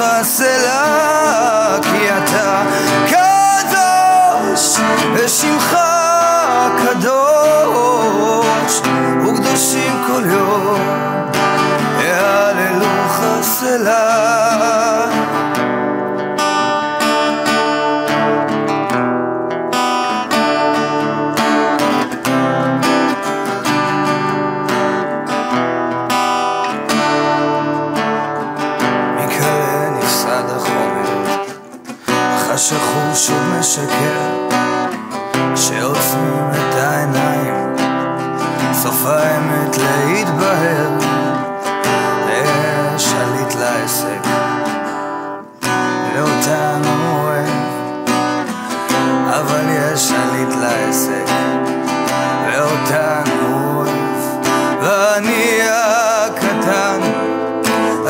[0.00, 2.62] יהללוך סלה כי אתה
[3.06, 4.78] קדוש
[5.14, 5.76] ושמך
[6.78, 8.80] קדוש
[9.26, 10.80] וקדושים כל יום.
[12.00, 14.89] יהללוך סלה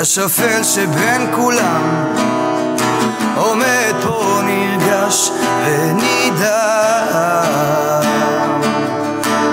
[0.00, 2.15] השפל שבין כולם
[3.37, 5.31] עומד פה נרגש
[5.65, 6.62] ונידע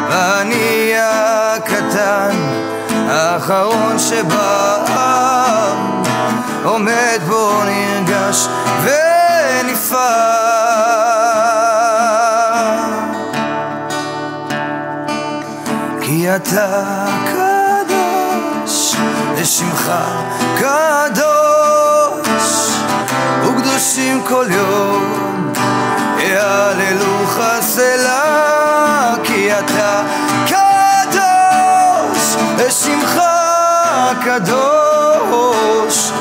[0.09, 2.35] ואני הקטן
[3.09, 4.67] האחרון שבעם.
[6.63, 8.47] עומד פה נרגש
[8.83, 10.27] ונפעל
[16.01, 17.07] כי אתה
[19.47, 19.91] ושמך
[20.57, 22.07] קדוש
[23.43, 25.53] וקדושים כל יום.
[26.19, 30.03] יהללוך סלה כי אתה
[30.47, 33.21] קדוש ושמך
[34.23, 36.11] קדוש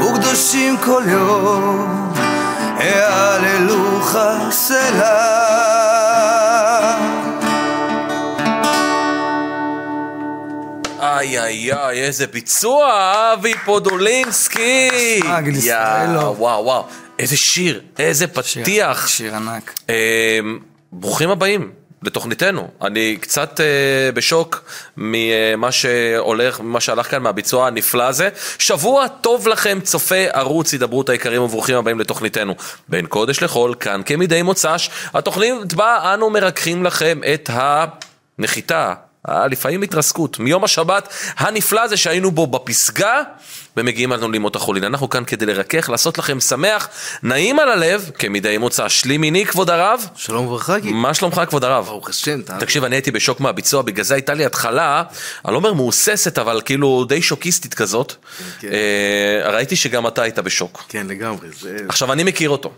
[0.00, 2.12] וקדושים כל יום.
[2.80, 4.16] יהללוך
[4.50, 5.43] סלה
[11.24, 14.90] איי איי איי, איזה ביצוע, אבי פודולינסקי!
[15.22, 16.34] סמג לישראל, יא, לא.
[16.38, 16.86] וואו וואו,
[17.18, 19.08] איזה שיר, איזה פתיח.
[19.08, 19.74] שיר ענק.
[19.90, 20.38] אה,
[20.92, 21.70] ברוכים הבאים
[22.02, 22.68] לתוכניתנו.
[22.82, 24.64] אני קצת אה, בשוק
[24.96, 28.28] ממה שהולך, ממה שהלך כאן מהביצוע הנפלא הזה.
[28.58, 32.54] שבוע טוב לכם, צופי ערוץ הידברות היקרים וברוכים הבאים לתוכניתנו.
[32.88, 38.94] בין קודש לחול, כאן כמדי מוצ"ש, התוכנית בה אנו מרככים לכם את הנחיתה.
[39.28, 43.22] אה, לפעמים התרסקות, מיום השבת הנפלא הזה שהיינו בו בפסגה
[43.76, 44.84] ומגיעים לנו לימות החולין.
[44.84, 46.88] אנחנו כאן כדי לרכך, לעשות לכם שמח,
[47.22, 48.88] נעים על הלב, כמדי מוצא.
[48.88, 50.92] שלי מיני כבוד הרב, שלום וברכה, גיל.
[50.92, 51.84] מה שלומך כבוד הרב?
[51.84, 52.56] ברוך השם, אתה...
[52.60, 55.02] תקשיב, אני הייתי בשוק מהביצוע, בגלל זה הייתה לי התחלה,
[55.44, 58.14] אני לא אומר מהוססת, אבל כאילו די שוקיסטית כזאת.
[58.60, 58.68] כן.
[58.72, 60.82] אה, ראיתי שגם אתה היית בשוק.
[60.88, 61.48] כן, לגמרי.
[61.60, 61.76] זה...
[61.88, 62.72] עכשיו, אני מכיר אותו.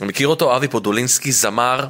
[0.00, 1.86] אני מכיר אותו, אבי פודולינסקי, זמר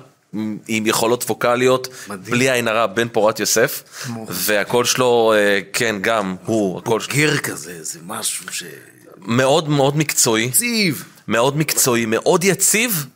[0.68, 2.34] עם יכולות ווקאליות, מדהים.
[2.34, 3.82] בלי עין הרע, בן פורת יוסף,
[4.28, 8.64] והקול שלו, אה, כן, גם הוא, הקול שלו גר כזה, זה משהו ש...
[9.18, 11.04] מאוד מאוד מקצועי, ציב.
[11.28, 13.06] מאוד מקצועי, מאוד יציב,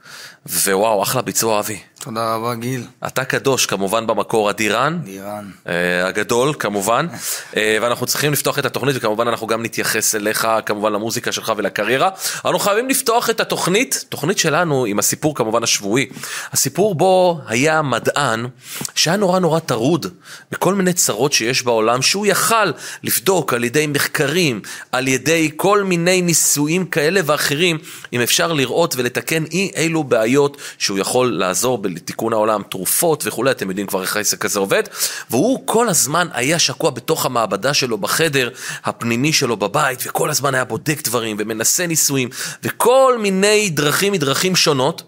[0.46, 1.78] ווואו, אחלה ביצוע, אבי.
[2.04, 2.82] תודה רבה גיל.
[3.06, 4.98] אתה קדוש, כמובן במקור אדירן.
[5.06, 5.50] לירן.
[5.68, 7.06] אה, הגדול כמובן,
[7.56, 12.10] אה, ואנחנו צריכים לפתוח את התוכנית וכמובן אנחנו גם נתייחס אליך, כמובן למוזיקה שלך ולקריירה.
[12.44, 16.06] אנחנו חייבים לפתוח את התוכנית, תוכנית שלנו עם הסיפור כמובן השבועי.
[16.52, 18.46] הסיפור בו היה מדען
[18.94, 20.06] שהיה נורא נורא טרוד
[20.50, 22.70] בכל מיני צרות שיש בעולם, שהוא יכל
[23.02, 24.60] לבדוק על ידי מחקרים,
[24.92, 27.78] על ידי כל מיני ניסויים כאלה ואחרים,
[28.12, 33.68] אם אפשר לראות ולתקן אי אילו בעיות שהוא יכול לעזור בתיקון העולם, תרופות וכולי, אתם
[33.68, 34.82] יודעים כבר איך העסק הזה עובד,
[35.30, 38.48] והוא כל הזמן היה שקוע בתוך המעבדה שלו בחדר
[38.84, 42.28] הפנימי שלו בבית, וכל הזמן היה בודק דברים ומנסה ניסויים,
[42.62, 45.02] וכל מיני דרכים מדרכים שונות.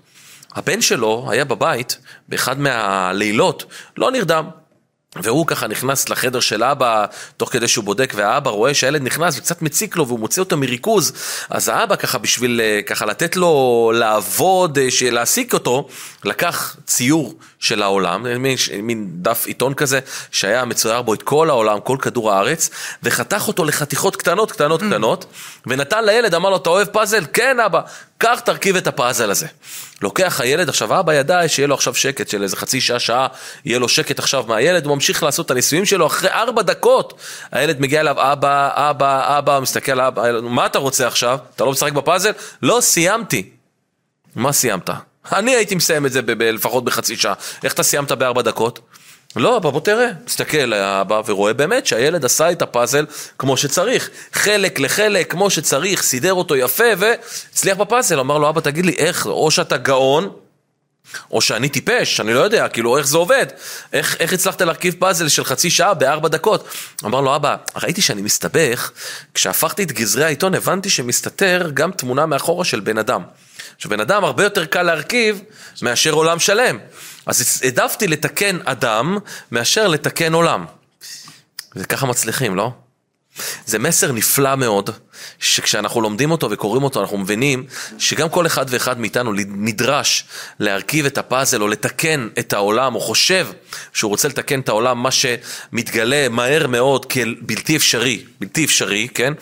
[0.55, 1.99] הבן שלו היה בבית
[2.29, 3.65] באחד מהלילות,
[3.97, 4.45] לא נרדם.
[5.23, 7.05] והוא ככה נכנס לחדר של אבא,
[7.37, 11.13] תוך כדי שהוא בודק, והאבא רואה שהילד נכנס וקצת מציק לו והוא מוציא אותו מריכוז,
[11.51, 15.89] אז האבא ככה בשביל אה, ככה לתת לו לעבוד, אה, להעסיק אותו,
[16.25, 21.81] לקח ציור של העולם, מין, מין דף עיתון כזה, שהיה מצויר בו את כל העולם,
[21.81, 22.71] כל כדור הארץ,
[23.03, 25.25] וחתך אותו לחתיכות קטנות, קטנות, קטנות,
[25.67, 27.25] ונתן לילד, אמר לו, אתה אוהב פאזל?
[27.33, 27.81] כן אבא,
[28.19, 29.47] קח תרכיב את הפאזל הזה.
[30.03, 33.27] לוקח הילד, עכשיו האבא ידע שיהיה לו עכשיו שקט של איזה חצי שעה, שעה,
[33.65, 37.21] יהיה לו שקט עכשיו מהילד, הוא ממשיך לעשות את הניסויים שלו, אחרי ארבע דקות,
[37.53, 41.39] הילד מגיע אליו, אבא, אבא, אבא, מסתכל על אבא, מה אתה רוצה עכשיו?
[41.57, 42.31] אתה לא משחק בפאזל?
[42.63, 43.51] לא, סיימתי.
[44.35, 44.91] מה סיימת?
[45.33, 47.35] אני הייתי מסיים את זה ב- ב- לפחות בחצי שעה.
[47.65, 48.81] איך אתה סיימת בארבע דקות?
[49.37, 50.09] לא, אבא, בוא תראה.
[50.27, 53.07] מסתכל האבא ורואה באמת שהילד עשה את הפאזל
[53.39, 54.11] כמו שצריך.
[54.33, 58.21] חלק לחלק, כמו שצריך, סידר אותו יפה והצליח בפאזל.
[58.21, 60.31] אמר לו, אבא, תגיד לי, איך, או שאתה גאון,
[61.31, 63.47] או שאני טיפש, אני לא יודע, כאילו, איך זה עובד?
[63.93, 66.69] איך, איך הצלחת להרכיב פאזל של חצי שעה בארבע דקות?
[67.05, 68.91] אמר לו, אבא, ראיתי שאני מסתבך,
[69.35, 73.23] כשהפכתי את גזרי העיתון הבנתי שמסתתר גם תמונה מאחורה של בן אדם.
[73.77, 75.43] עכשיו, בן אדם הרבה יותר קל להרכיב
[75.83, 76.79] מאשר עולם שלם.
[77.27, 79.19] אז העדפתי לתקן אדם
[79.53, 80.65] מאשר לתקן עולם.
[81.77, 82.73] וככה מצליחים, לא?
[83.67, 84.91] זה מסר נפלא מאוד,
[85.39, 87.67] שכשאנחנו לומדים אותו וקוראים אותו, אנחנו מבינים
[87.99, 90.25] שגם כל אחד ואחד מאיתנו נדרש
[90.59, 93.49] להרכיב את הפאזל או לתקן את העולם, או חושב
[93.93, 99.33] שהוא רוצה לתקן את העולם, מה שמתגלה מהר מאוד כבלתי אפשרי, בלתי אפשרי, כן?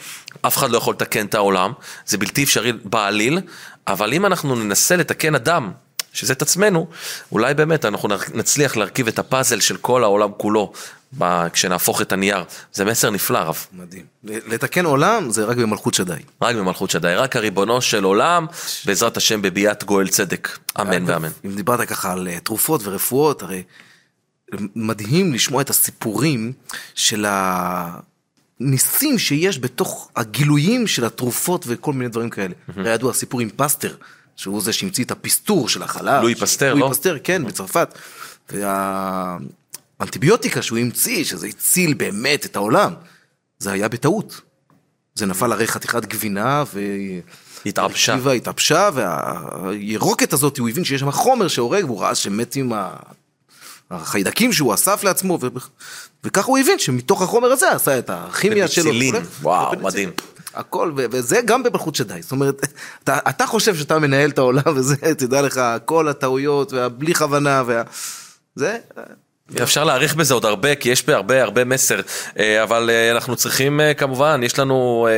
[0.43, 1.73] אף אחד לא יכול לתקן את העולם,
[2.07, 3.41] זה בלתי אפשרי בעליל,
[3.87, 5.73] אבל אם אנחנו ננסה לתקן אדם,
[6.15, 6.87] שזה את עצמנו,
[7.33, 10.73] אולי באמת אנחנו נצליח להרכיב את הפאזל של כל העולם כולו,
[11.53, 12.45] כשנהפוך את הנייר.
[12.73, 13.67] זה מסר נפלא, רב.
[13.73, 14.05] מדהים.
[14.25, 16.15] לתקן עולם זה רק במלכות שדי.
[16.43, 18.47] רק במלכות שדי, רק הריבונו של עולם,
[18.85, 20.59] בעזרת השם בביאת גואל צדק.
[20.81, 21.29] אמן ואמן.
[21.45, 23.63] אם דיברת ככה על אה, תרופות ורפואות, הרי
[24.77, 26.53] מדהים לשמוע את הסיפורים
[26.95, 27.27] של
[28.61, 32.55] הניסים שיש בתוך הגילויים של התרופות וכל מיני דברים כאלה.
[32.77, 33.95] הרי ידוע הסיפור עם פסטר,
[34.37, 36.23] שהוא זה שהמציא את הפסטור של החלב.
[36.23, 36.95] לואי פסטר, לואי לא?
[36.95, 37.99] פסטר, כן, בצרפת.
[39.99, 42.93] והאנטיביוטיקה שהוא המציא, שזה הציל באמת את העולם,
[43.59, 44.41] זה היה בטעות.
[45.15, 46.81] זה נפל הרי חתיכת גבינה ו...
[48.17, 52.97] הרקיבה, התעפשה, והירוקת הזאת, הוא הבין שיש שם חומר שהורג, והוא ראה שמתים ה-
[53.95, 55.47] החיידקים שהוא אסף לעצמו, ו...
[56.25, 58.85] וככה הוא הבין שמתוך החומר הזה עשה את הכימיה שלו.
[58.85, 59.15] פניצילין.
[59.43, 59.79] וואו.
[59.83, 60.11] מדהים.
[60.55, 62.23] הכל, ו- וזה גם במלכות שדי.
[62.23, 62.67] זאת אומרת,
[63.05, 67.83] אתה, אתה חושב שאתה מנהל את העולם, וזה, תדע לך, כל הטעויות, והבלי כוונה, וה...
[68.55, 68.79] זה...
[69.63, 72.01] אפשר להעריך בזה עוד הרבה, כי יש בהרבה הרבה מסר,
[72.39, 75.09] אה, אבל אה, אנחנו צריכים אה, כמובן, יש לנו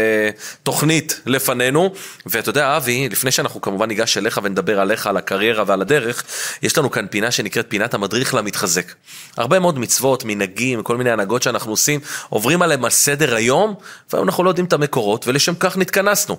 [0.62, 1.93] תוכנית לפנינו,
[2.26, 6.25] ואתה יודע, אבי, לפני שאנחנו כמובן ניגש אליך ונדבר עליך, על הקריירה ועל הדרך,
[6.62, 8.93] יש לנו כאן פינה שנקראת פינת המדריך למתחזק.
[9.37, 13.75] הרבה מאוד מצוות, מנהגים, כל מיני הנהגות שאנחנו עושים, עוברים עליהם על סדר היום,
[14.12, 16.37] והיום אנחנו לא יודעים את המקורות, ולשם כך נתכנסנו.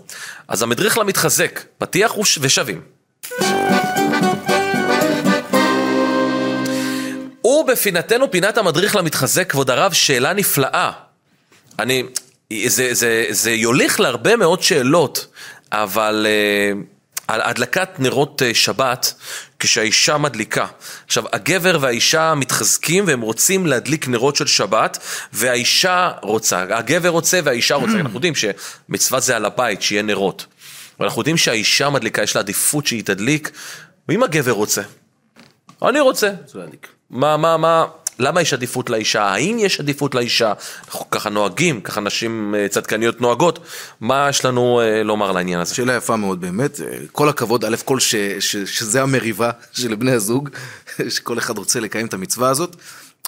[0.47, 2.81] אז המדריך למתחזק, פתיח וש- ושבים.
[7.47, 10.91] ובפינתנו, פינת המדריך למתחזק, כבוד הרב, שאלה נפלאה.
[11.79, 12.03] אני,
[12.65, 15.27] זה, זה, זה יוליך להרבה מאוד שאלות,
[15.71, 16.77] אבל uh,
[17.27, 19.13] על הדלקת נרות uh, שבת,
[19.59, 20.67] כשהאישה מדליקה.
[21.05, 24.97] עכשיו, הגבר והאישה מתחזקים והם רוצים להדליק נרות של שבת,
[25.33, 30.45] והאישה רוצה, הגבר רוצה והאישה רוצה, אנחנו יודעים שמצווה זה על הבית, שיהיה נרות.
[30.99, 33.51] ואנחנו יודעים שהאישה מדליקה, יש לה עדיפות שהיא תדליק,
[34.09, 34.81] ואם הגבר רוצה?
[35.81, 36.31] אני רוצה.
[37.09, 37.85] מה, מה, מה,
[38.19, 39.23] למה יש עדיפות לאישה?
[39.23, 40.53] האם יש עדיפות לאישה?
[40.87, 43.59] אנחנו ככה נוהגים, ככה נשים אה, צדקניות נוהגות.
[44.01, 45.75] מה יש לנו אה, לומר לעניין הזה?
[45.75, 46.79] שאלה יפה מאוד באמת,
[47.11, 50.49] כל הכבוד, א' כל ש, ש, שזה המריבה של בני הזוג,
[51.15, 52.75] שכל אחד רוצה לקיים את המצווה הזאת.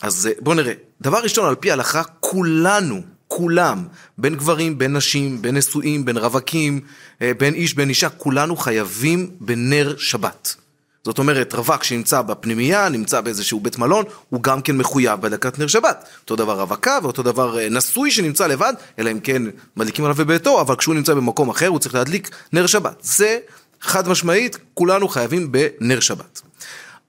[0.02, 5.42] אז אה, בוא נראה, דבר ראשון, על פי ההלכה, כולנו, כולם, בין גברים, בין נשים,
[5.42, 6.80] בין נשואים, בין רווקים,
[7.22, 10.56] אה, בין איש, בין אישה, כולנו חייבים בנר שבת.
[11.04, 15.68] זאת אומרת, רווק שנמצא בפנימייה, נמצא באיזשהו בית מלון, הוא גם כן מחויב בהדלקת נר
[15.68, 16.08] שבת.
[16.22, 19.42] אותו דבר רווקה ואותו דבר אה, נשוי שנמצא לבד, אלא אם כן
[19.78, 22.98] מדליקים עליו בביתו, אבל כשהוא נמצא במקום אחר הוא צריך להדליק נר שבת.
[23.02, 23.38] זה
[23.82, 26.42] חד משמעית, כולנו חייבים בנר שבת.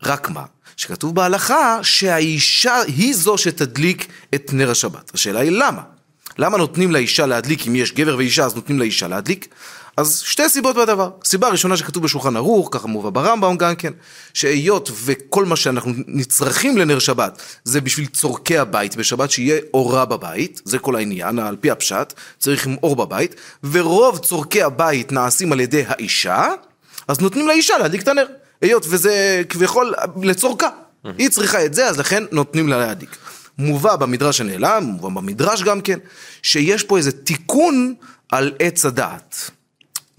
[0.02, 0.44] רק מה?
[0.76, 5.10] שכתוב בהלכה שהאישה היא זו שתדליק את נר השבת.
[5.14, 5.82] השאלה היא למה?
[6.38, 9.48] למה נותנים לאישה להדליק, אם יש גבר ואישה אז נותנים לאישה להדליק?
[10.00, 11.10] אז שתי סיבות בדבר.
[11.24, 13.92] סיבה ראשונה שכתוב בשולחן ערוך, ככה מובא ברמב"ם גם כן,
[14.34, 20.62] שהיות וכל מה שאנחנו נצרכים לנר שבת זה בשביל צורכי הבית בשבת, שיהיה אורה בבית,
[20.64, 25.60] זה כל העניין, על פי הפשט, צריך עם אור בבית, ורוב צורכי הבית נעשים על
[25.60, 26.48] ידי האישה,
[27.08, 28.26] אז נותנים לאישה להדליק את הנר.
[28.62, 30.68] היות וזה כביכול לצורכה.
[31.18, 33.16] היא צריכה את זה, אז לכן נותנים לה להדליק.
[33.58, 35.98] מובא במדרש הנעלם, מובא במדרש גם כן,
[36.42, 37.94] שיש פה איזה תיקון
[38.32, 39.50] על עץ הדעת.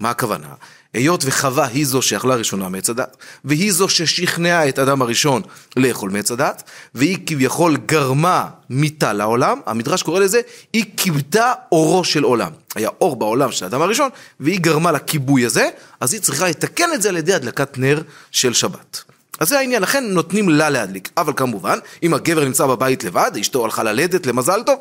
[0.02, 0.46] מה הכוונה?
[0.94, 5.42] היות וחווה היא זו שאכלה ראשונה מעץ הדת, והיא זו ששכנעה את אדם הראשון
[5.76, 6.62] לאכול מעץ הדת,
[6.94, 10.40] והיא כביכול גרמה מיתה לעולם, המדרש קורא לזה,
[10.72, 12.50] היא כיבתה אורו של עולם.
[12.74, 15.68] היה אור בעולם של האדם הראשון, והיא גרמה לכיבוי הזה,
[16.00, 19.02] אז היא צריכה לתקן את זה על ידי הדלקת נר של שבת.
[19.40, 21.10] אז זה העניין, לכן נותנים לה להדליק.
[21.16, 24.78] אבל כמובן, אם הגבר נמצא בבית לבד, אשתו הלכה ללדת למזל טוב,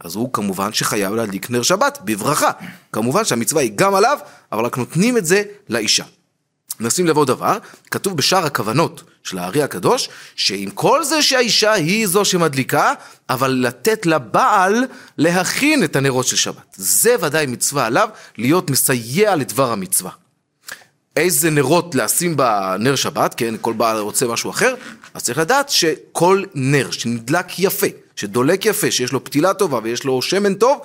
[0.00, 2.50] אז הוא כמובן שחייב להדליק נר שבת בברכה.
[2.92, 4.18] כמובן שהמצווה היא גם עליו,
[4.52, 6.04] אבל רק נותנים את זה לאישה.
[6.80, 7.58] נשים לב עוד דבר,
[7.90, 12.92] כתוב בשאר הכוונות של הארי הקדוש, שעם כל זה שהאישה היא זו שמדליקה,
[13.30, 14.84] אבל לתת לבעל
[15.18, 16.74] להכין את הנרות של שבת.
[16.76, 20.10] זה ודאי מצווה עליו, להיות מסייע לדבר המצווה.
[21.16, 24.74] איזה נרות לשים בנר שבת, כן, כל בעל רוצה משהו אחר,
[25.14, 27.86] אז צריך לדעת שכל נר שנדלק יפה,
[28.16, 30.78] שדולק יפה, שיש לו פתילה טובה ויש לו שמן טוב,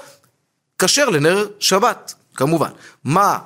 [0.80, 2.70] כשר לנר שבת, כמובן.
[3.04, 3.38] מה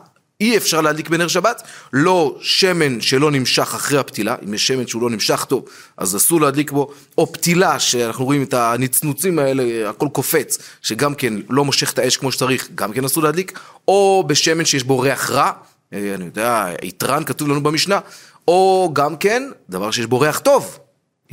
[0.41, 1.61] אי אפשר להדליק בנר שבת?
[1.93, 5.65] לא שמן שלא נמשך אחרי הפתילה, אם יש שמן שהוא לא נמשך טוב,
[5.97, 11.33] אז אסור להדליק בו, או פתילה, שאנחנו רואים את הנצנוצים האלה, הכל קופץ, שגם כן
[11.49, 15.29] לא מושך את האש כמו שצריך, גם כן אסור להדליק, או בשמן שיש בו ריח
[15.29, 15.51] רע,
[15.93, 17.99] אה, אני יודע, יתרן כתוב לנו במשנה,
[18.47, 20.79] או גם כן, דבר שיש בו ריח טוב.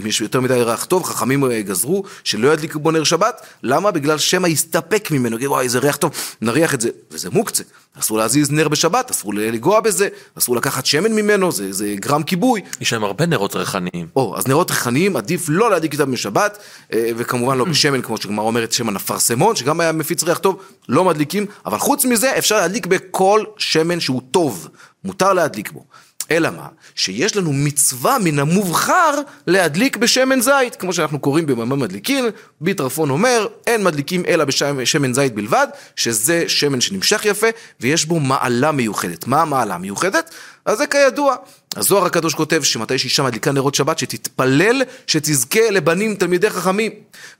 [0.00, 3.90] אם יש יותר מדי ריח טוב, חכמים אה, גזרו שלא ידליקו בו נר שבת, למה?
[3.90, 7.62] בגלל שמא יסתפק ממנו, יגיד וואי איזה ריח טוב, נריח את זה, וזה מוקצה,
[7.98, 10.08] אסור להזיז נר בשבת, אסור לגוע בזה,
[10.38, 14.06] אסור לקחת שמן ממנו, זה, זה גרם כיבוי, יש להם הרבה נרות ריחניים.
[14.16, 16.58] או, אז נרות ריחניים עדיף לא להדליק איתם בשבת,
[16.92, 21.04] אה, וכמובן לא בשמן, כמו שגמר אומרת, שמן אפרסמון, שגם היה מפיץ ריח טוב, לא
[21.04, 24.68] מדליקים, אבל חוץ מזה אפשר להדליק בכל שמן שהוא טוב,
[25.04, 25.84] מותר להדליק בו.
[26.32, 26.66] אלא מה?
[26.94, 29.14] שיש לנו מצווה מן המובחר
[29.46, 32.24] להדליק בשמן זית, כמו שאנחנו קוראים במאמר מדליקין,
[32.60, 37.46] ביטרפון אומר, אין מדליקים אלא בשמן זית בלבד, שזה שמן שנמשך יפה,
[37.80, 39.26] ויש בו מעלה מיוחדת.
[39.26, 40.30] מה המעלה המיוחדת?
[40.64, 41.36] אז זה כידוע.
[41.76, 46.92] הזוהר הקדוש כותב שמתי שאישה מדליקה נרות שבת, שתתפלל שתזכה לבנים תלמידי חכמים.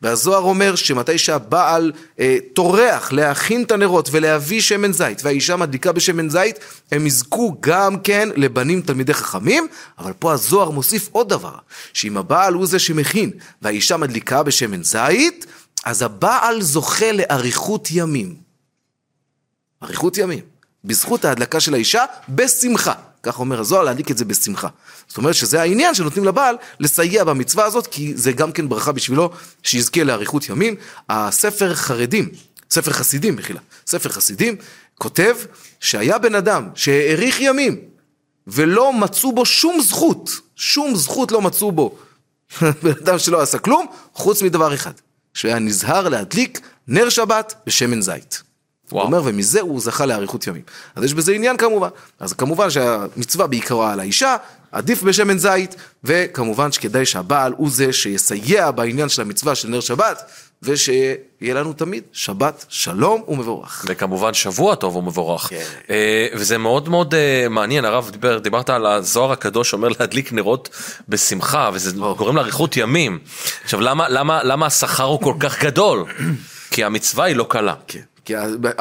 [0.03, 6.29] והזוהר אומר שמתי שהבעל אה, טורח להכין את הנרות ולהביא שמן זית, והאישה מדליקה בשמן
[6.29, 6.59] זית,
[6.93, 9.67] הם יזכו גם כן לבנים תלמידי חכמים,
[9.99, 11.55] אבל פה הזוהר מוסיף עוד דבר,
[11.93, 13.31] שאם הבעל הוא זה שמכין,
[13.63, 15.47] והאישה מדליקה בשמן זית,
[15.85, 18.35] אז הבעל זוכה לאריכות ימים.
[19.83, 20.41] אריכות ימים.
[20.85, 22.95] בזכות ההדלקה של האישה, בשמחה.
[23.23, 24.69] כך אומר הזוהר, להדליק את זה בשמחה.
[25.09, 29.31] זאת אומרת שזה העניין שנותנים לבעל לסייע במצווה הזאת, כי זה גם כן ברכה בשבילו
[29.63, 30.75] שיזכה לאריכות ימים.
[31.09, 32.29] הספר חרדים,
[32.71, 34.57] ספר חסידים, מחילה, ספר חסידים,
[34.99, 35.37] כותב
[35.81, 37.81] שהיה בן אדם שהאריך ימים
[38.47, 41.99] ולא מצאו בו שום זכות, שום זכות לא מצאו בו.
[42.83, 44.93] בן אדם שלא עשה כלום, חוץ מדבר אחד,
[45.35, 48.43] שהיה נזהר להדליק נר שבת בשמן זית.
[48.93, 50.63] הוא אומר, ומזה הוא זכה לאריכות ימים.
[50.97, 51.89] אז יש בזה עניין כמובן.
[52.21, 54.37] אז כמובן שהמצווה בעיקרה על האישה,
[54.73, 60.23] עדיף בשמן זית, וכמובן שכדאי שהבעל הוא זה שיסייע בעניין של המצווה של נר שבת,
[60.63, 63.85] ושיהיה לנו תמיד שבת שלום ומבורך.
[63.89, 65.43] וכמובן שבוע טוב ומבורך.
[65.43, 65.63] כן.
[65.91, 70.69] אה, וזה מאוד מאוד אה, מעניין, הרב דיבר, דיברת על הזוהר הקדוש אומר להדליק נרות
[71.09, 73.19] בשמחה, וזה גורם לאריכות ימים.
[73.65, 76.05] עכשיו למה, למה, למה השכר הוא כל כך גדול?
[76.71, 77.75] כי המצווה היא לא קלה.
[77.87, 78.01] כן.
[78.25, 78.35] כי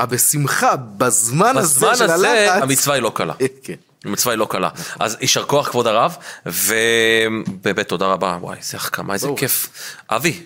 [0.09, 3.33] בשמחה, בזמן הזה בזמן של הזה הלחץ, המצווה היא לא קלה.
[3.63, 3.73] כן.
[4.05, 4.69] המצווה היא לא קלה.
[4.99, 9.27] אז יישר כוח כבוד הרב, ובאמת תודה רבה, וואי איזה החכמה, איזה.
[9.37, 9.69] כיף.
[10.09, 10.43] אבי,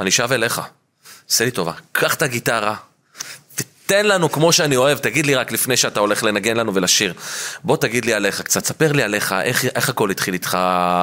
[0.00, 0.60] אני שב אליך,
[1.30, 2.76] עשה לי טובה, קח את הגיטרה.
[3.86, 7.14] ותן לנו כמו שאני אוהב, תגיד לי רק לפני שאתה הולך לנגן לנו ולשיר.
[7.64, 10.58] בוא תגיד לי עליך קצת, ספר לי עליך, איך, איך הכל התחיל איתך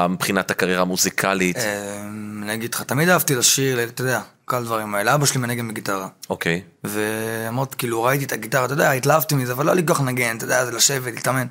[0.10, 1.58] מבחינת הקריירה המוזיקלית.
[1.58, 5.16] אמ, אני אגיד לך, תמיד אהבתי לשיר, אתה יודע, כל הדברים האלה.
[5.16, 6.08] אבא שלי מנגן בגיטרה.
[6.30, 6.62] אוקיי.
[6.84, 10.46] ואמרתי, כאילו, ראיתי את הגיטרה, אתה יודע, התלהבתי מזה, אבל לא לי כך לנגן, אתה
[10.46, 11.48] יודע, זה לשבת, להתאמן.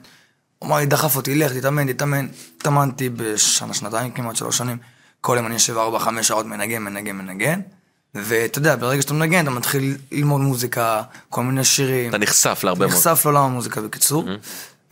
[0.59, 2.27] הוא אמר לי, דחף אותי, לך, תתאמן, תתאמן.
[2.59, 4.77] התאמנתי בשנה, שנתיים, כמעט שלוש שנים.
[5.21, 7.61] כל יום אני יושב ארבע, חמש שעות מנגן, מנגן, מנגן.
[8.15, 12.09] ואתה יודע, ברגע שאתה מנגן, אתה מתחיל ללמוד מוזיקה, כל מיני שירים.
[12.11, 12.99] אתה נחשף להרבה מאוד.
[12.99, 14.25] נחשף לעולם המוזיקה בקיצור.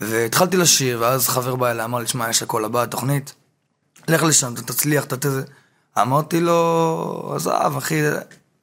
[0.01, 3.33] והתחלתי לשיר, ואז חבר בא אליי, אמר לי, שמע, יש הכל הבא, תוכנית,
[4.07, 5.41] לך לשם, אתה תצליח, אתה תזה.
[6.01, 8.01] אמרתי לו, עזב, אחי,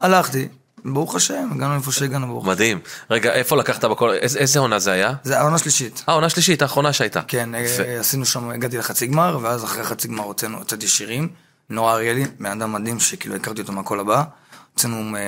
[0.00, 0.48] הלכתי,
[0.84, 2.50] ברוך השם, הגענו איפה שהגענו, ברוך השם.
[2.50, 2.78] מדהים.
[3.10, 4.10] רגע, איפה לקחת בכל...
[4.10, 5.14] איזה, איזה עונה זה היה?
[5.24, 6.04] זה העונה שלישית.
[6.08, 7.22] אה, עונה שלישית, האחרונה שהייתה.
[7.22, 11.28] כן, אה, עשינו שם, הגעתי לחצי גמר, ואז אחרי חצי גמר הוצאנו, הוצאתי שירים.
[11.70, 14.24] נורא אריאלי, בן אדם מדהים שכאילו הכרתי אותו מהכל הבא.
[14.78, 15.20] הוצאנו אה,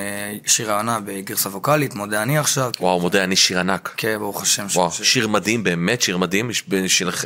[0.45, 2.71] שיר העונה בגרסה ווקאלית, מודה אני עכשיו.
[2.79, 3.93] וואו, מודה, אני שיר ענק.
[3.97, 4.65] כן, ברוך השם.
[4.75, 6.63] וואו, ש- שיר מדהים, באמת שיר מדהים, יש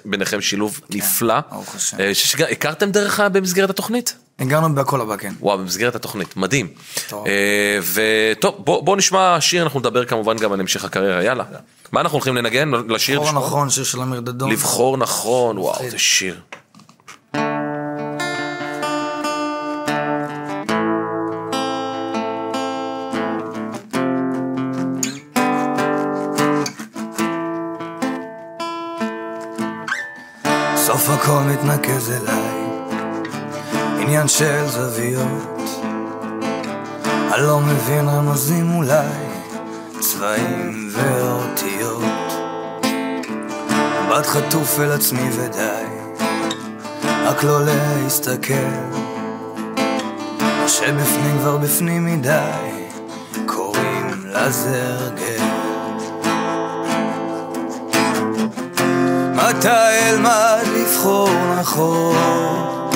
[0.05, 1.41] ביניכם שילוב נפלא.
[1.41, 1.97] כן, ברוך השם.
[1.99, 4.15] אה, ששג- הכרתם דרך במסגרת התוכנית?
[4.39, 5.33] הגענו בהכל הבא, כן.
[5.39, 6.67] וואו, במסגרת התוכנית, מדהים.
[7.09, 7.27] טוב.
[7.27, 11.43] אה, וטוב, בוא, בוא נשמע שיר, אנחנו נדבר כמובן גם על המשך הקריירה, יאללה.
[11.91, 12.71] מה אנחנו הולכים לנגן?
[12.89, 13.19] לשיר?
[13.19, 13.41] לשמוע?
[13.45, 14.51] נכון, שיר של אמיר דדון.
[14.51, 16.39] לבחור נכון, וואו, איזה שיר.
[31.85, 32.67] מתנקז אליי,
[33.99, 35.83] עניין של זוויות.
[37.33, 39.07] אני לא מבין רמזים אולי,
[39.99, 42.03] צבעים ואותיות.
[44.09, 45.85] בת חטוף אל עצמי ודי,
[47.25, 48.53] רק לא להסתכל.
[50.67, 52.89] שבפנים כבר בפנים מדי,
[53.45, 54.97] קוראים לזה
[59.49, 62.89] מתי אלמד לבחור נכון,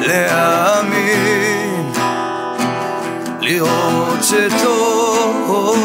[0.00, 1.92] להאמין,
[3.40, 5.76] לראות שטוב,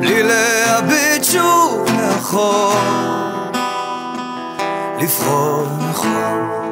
[0.00, 3.52] בלי להביט שוב נכון,
[5.00, 6.69] לבחור נכון.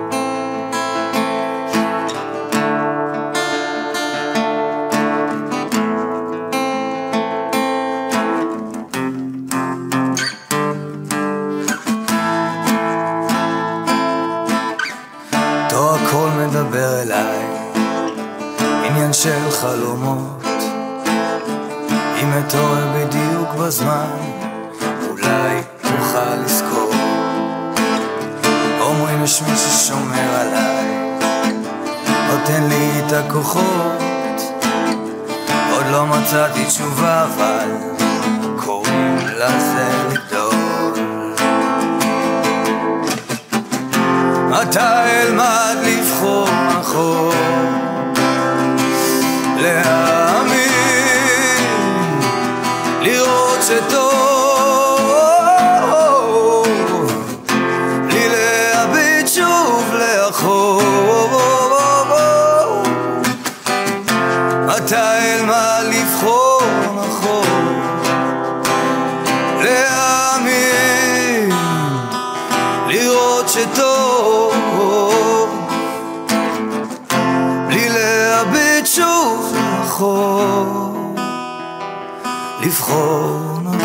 [82.62, 83.78] לבחור נכון.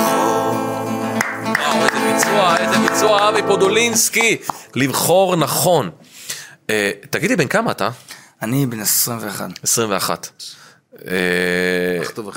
[1.58, 4.38] וואו, איזה ביצוע, איזה ביצוע, אבי פודולינסקי.
[4.76, 5.90] לבחור נכון.
[6.70, 7.90] אה, תגידי, בן כמה אתה?
[8.42, 9.50] אני בן 21.
[9.64, 10.30] 21.
[11.08, 11.12] אה.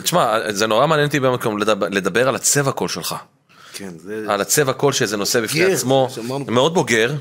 [0.03, 3.14] תשמע, זה נורא מעניין אותי במקום לדבר- לדבר על הצבע קול שלך.
[3.72, 4.25] כן, זה...
[4.29, 6.09] על הצבע קול שזה נושא בפני עצמו.
[6.49, 7.14] מאוד בוגר,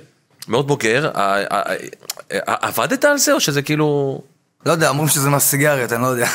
[0.47, 1.11] מאוד בוגר.
[2.45, 4.21] עבדת על זה או שזה כאילו...
[4.65, 6.27] לא יודע, אומרים שזה מהסיגריות, אני לא יודע.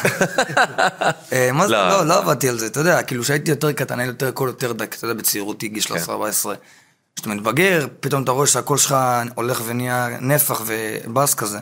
[1.32, 1.72] אה, מה זה?
[1.72, 1.88] לא.
[1.88, 4.48] לא, לא עבדתי על זה, אתה יודע, כאילו כשהייתי יותר קטן, היה לי יותר קול
[4.48, 5.94] יותר דק, אתה יודע, בצעירותי, גיל כן.
[5.94, 6.08] 13-14.
[7.16, 8.96] כשאתה מתבגר, פתאום אתה רואה שהקול שלך
[9.34, 11.58] הולך ונהיה נפח ובאס כזה.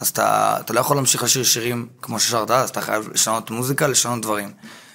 [0.00, 3.86] אז אתה, אתה לא יכול להמשיך לשיר שירים כמו ששרת אז, אתה חייב לשנות מוזיקה,
[3.86, 4.52] לשנות דברים.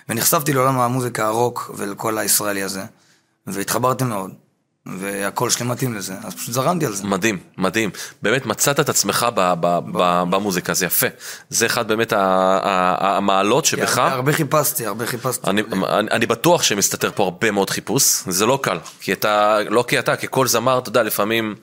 [0.09, 2.81] ונחשפתי לעולם המוזיקה הרוק ולכל הישראלי הזה,
[3.47, 4.31] והתחברתי מאוד.
[4.85, 7.03] והקול שלי מתאים לזה, אז פשוט זרמתי על זה.
[7.07, 7.89] מדהים, מדהים.
[8.21, 11.07] באמת מצאת את עצמך ב- ב- ב- במוזיקה, זה יפה.
[11.49, 12.17] זה אחד באמת ה-
[12.63, 13.97] ה- המעלות שבך.
[13.97, 15.49] הרבה, הרבה חיפשתי, הרבה חיפשתי.
[15.49, 19.85] אני, אני, אני בטוח שמסתתר פה הרבה מאוד חיפוש, זה לא קל, כי אתה, לא
[19.87, 21.55] כי אתה, ככל זמר, אתה יודע, לפעמים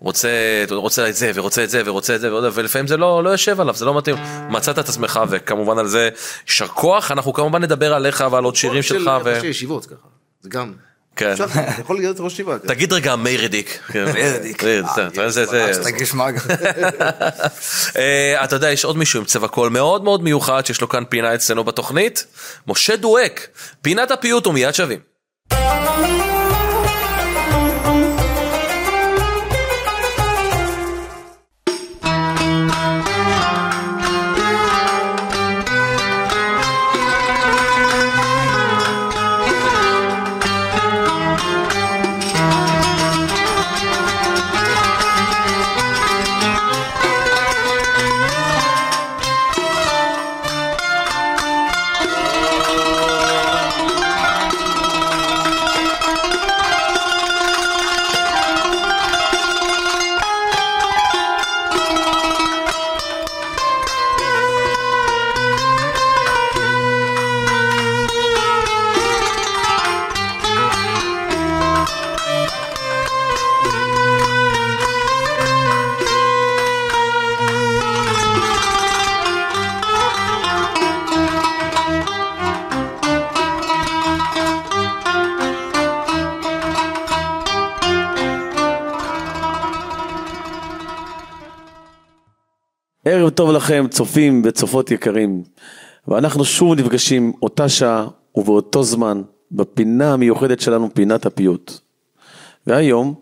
[0.00, 0.28] רוצה,
[0.70, 3.74] רוצה את זה, ורוצה את זה, ורוצה את זה, ולפעמים זה לא, לא יושב עליו,
[3.74, 4.16] זה לא מתאים.
[4.50, 6.08] מצאת את עצמך, וכמובן על זה
[6.46, 9.34] יישר כוח, אנחנו כמובן נדבר עליך ועל עוד שירים של שלך, ו...
[9.36, 9.94] ראשי ישיבות ככה.
[10.42, 10.72] זה גם...
[11.18, 11.32] כן.
[11.32, 12.58] אתה יכול להיות ראש ישיבה.
[12.58, 12.68] ככה.
[12.68, 13.78] תגיד רגע מיירדיק.
[13.94, 14.62] מיירדיק.
[15.28, 16.40] זה, אז תגיש מאגר.
[17.96, 21.04] אה, אתה יודע, יש עוד מישהו עם צבע קול מאוד מאוד מיוחד, שיש לו כאן
[21.08, 22.24] פינה אצלנו בתוכנית,
[22.66, 23.48] משה דואק,
[23.82, 25.07] פינת הפיוט ומיד שווים.
[93.38, 95.42] טוב לכם, צופים וצופות יקרים.
[96.08, 99.22] ואנחנו שוב נפגשים אותה שעה ובאותו זמן
[99.52, 101.72] בפינה המיוחדת שלנו, פינת הפיוט.
[102.66, 103.14] והיום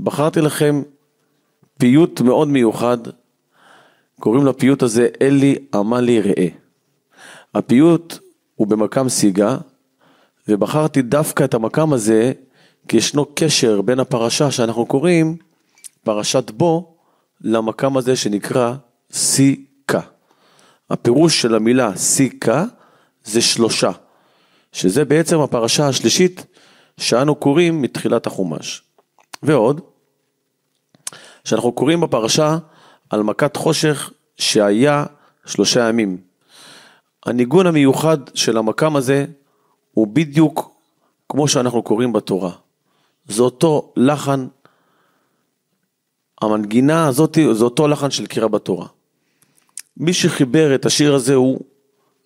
[0.00, 0.82] בחרתי לכם
[1.78, 2.98] פיוט מאוד מיוחד,
[4.20, 6.48] קוראים לפיוט הזה אלי עמלי ראה.
[7.54, 8.18] הפיוט
[8.54, 9.56] הוא במקם סיגה,
[10.48, 12.32] ובחרתי דווקא את המקם הזה
[12.88, 15.36] כי ישנו קשר בין הפרשה שאנחנו קוראים,
[16.04, 16.94] פרשת בו,
[17.40, 18.74] למקם הזה שנקרא
[19.12, 20.00] סיכה.
[20.90, 22.64] הפירוש של המילה סיכה
[23.24, 23.90] זה שלושה,
[24.72, 26.46] שזה בעצם הפרשה השלישית
[27.00, 28.82] שאנו קוראים מתחילת החומש.
[29.42, 29.80] ועוד,
[31.44, 32.58] שאנחנו קוראים בפרשה
[33.10, 35.04] על מכת חושך שהיה
[35.46, 36.16] שלושה ימים.
[37.26, 39.26] הניגון המיוחד של המקם הזה
[39.92, 40.70] הוא בדיוק
[41.28, 42.50] כמו שאנחנו קוראים בתורה.
[43.28, 44.46] זה אותו לחן,
[46.42, 48.86] המנגינה הזאת זה אותו לחן של קריאה בתורה.
[49.97, 51.59] מי שחיבר את השיר הזה הוא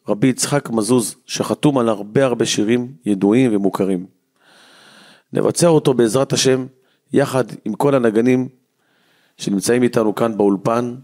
[0.08, 4.06] רבי יצחק מזוז, שחתום על הרבה הרבה שירים ידועים ומוכרים.
[5.34, 6.66] נבצע אותו בעזרת השם,
[7.14, 8.48] יחד עם כל הנגנים
[9.38, 10.96] שנמצאים איתנו כאן באולפן,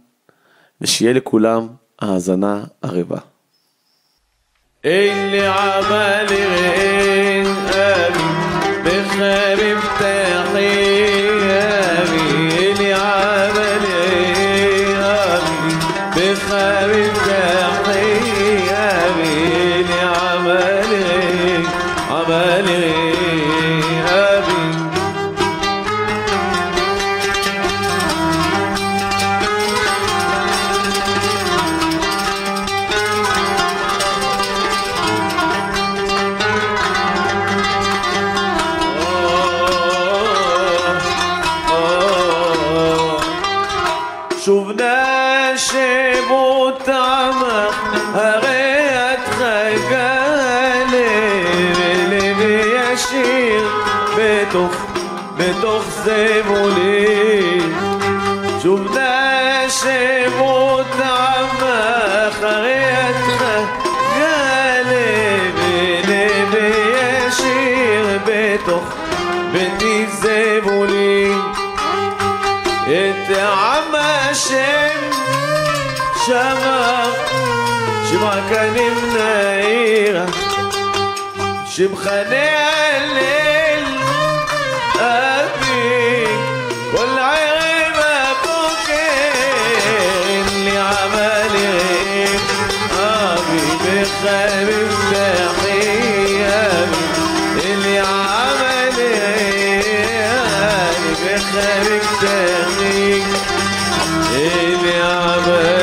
[0.82, 1.67] ושיהיה לכולם
[2.00, 3.17] האזנה ערבה.
[4.86, 8.24] اللي عمل غير أبي
[8.84, 10.87] بخرب تحيامي
[81.79, 83.87] شبخنا الليل.
[85.01, 86.27] أبي
[86.97, 88.88] كل عيب أبوك
[90.29, 92.29] اللي عملي.
[93.01, 96.88] أبي بخير تحية
[97.64, 99.19] اللي أبي
[104.79, 105.78] اللي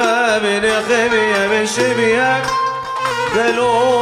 [0.00, 2.44] غابني خبيه من شبيك
[3.34, 3.99] دلوع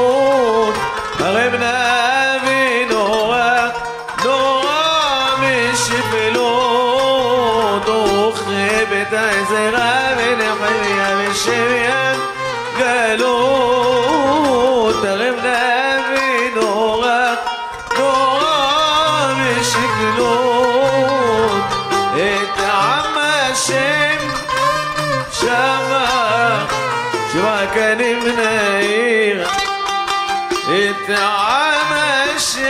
[31.08, 31.92] ثعم
[32.36, 32.68] الشمشمة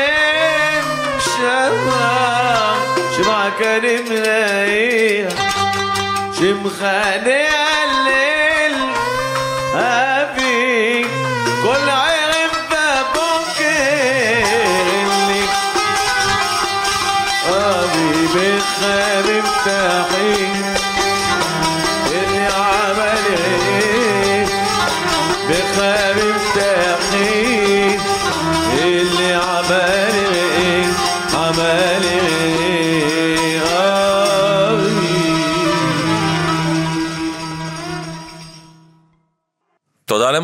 [3.16, 5.28] شمعة كريم الليل.
[9.74, 11.06] أبي
[11.62, 13.78] كل عيب بمكن
[17.48, 20.47] أبي بخارب تحيي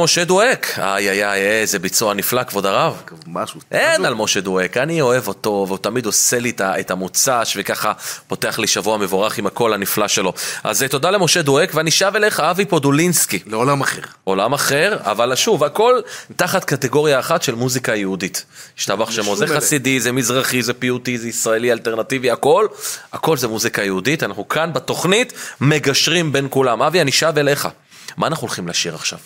[0.04, 0.66] משה דואק.
[0.78, 3.02] איי איי איי, איזה ביצוע נפלא, כבוד הרב.
[3.26, 3.60] משהו.
[3.72, 7.92] אין על משה דואק, אני אוהב אותו, והוא תמיד עושה לי את המוצ"ש, וככה
[8.26, 10.32] פותח לי שבוע מבורך עם הקול הנפלא שלו.
[10.64, 13.38] אז אה, תודה למשה דואק, ואני שב אליך, אבי פודולינסקי.
[13.46, 14.00] לעולם אחר.
[14.24, 16.00] עולם אחר, אבל שוב, הכל
[16.36, 18.44] תחת קטגוריה אחת של מוזיקה יהודית.
[18.78, 22.66] השתבח שמו, זה חסידי, זה מזרחי, זה פיוטי, זה ישראלי, אלטרנטיבי, הכל.
[23.12, 26.82] הכל זה מוזיקה יהודית, אנחנו כאן בתוכנית מגשרים בין כולם.
[26.82, 27.68] אבי, אני שב אליך.
[28.16, 29.18] מה אנחנו הולכים לשיר עכשיו?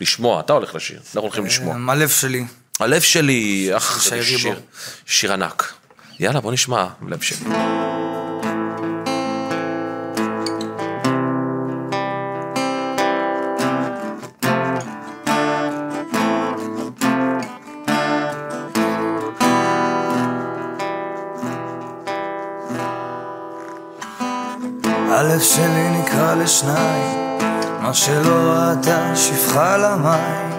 [0.00, 1.76] לשמוע, אתה הולך לשיר, אנחנו הולכים לשמוע.
[1.76, 2.44] אה, הלב שלי.
[2.80, 4.24] הלב שלי, אך, שי זה.
[4.24, 4.60] שיר,
[5.06, 5.72] שיר ענק.
[6.20, 7.46] יאללה, בוא נשמע, לב שלי.
[25.10, 27.25] הלב שלי נקרע לשניים,
[27.86, 30.50] מה שלא ראתה שפחה למים,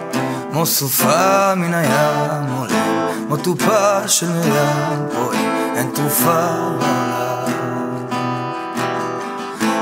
[0.51, 6.47] כמו סופה מן הים עולה, כמו טופה של מרים פועם, אין תרופה
[6.79, 8.07] בעולם.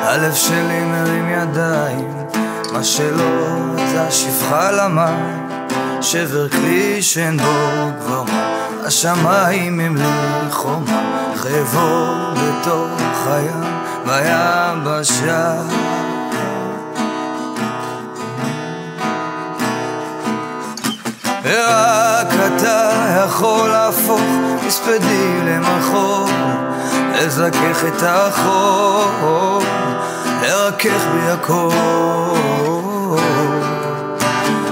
[0.03, 2.17] הלב שלי מרים ידיים,
[2.73, 3.29] מה שלא
[3.75, 5.47] ראתה שפחה למים,
[6.01, 8.25] שבר כלי שאין בו מה,
[8.85, 11.33] השמיים הם לי חומה,
[12.33, 13.63] בתוך הים,
[14.05, 15.55] ביבשה.
[21.45, 24.21] ורק אתה יכול להפוך
[24.67, 26.29] מספדי למחול,
[27.15, 29.63] לזכך את החול,
[30.41, 31.69] לרכך בי הכל.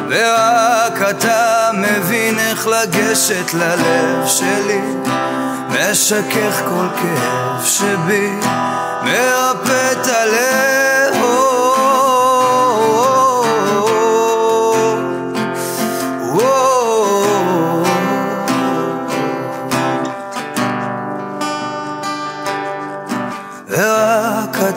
[0.10, 4.82] ורק אתה מבין איך לגשת ללב שלי,
[5.70, 8.40] משכך כל כאב שבי,
[9.04, 11.53] מרפא את הלב.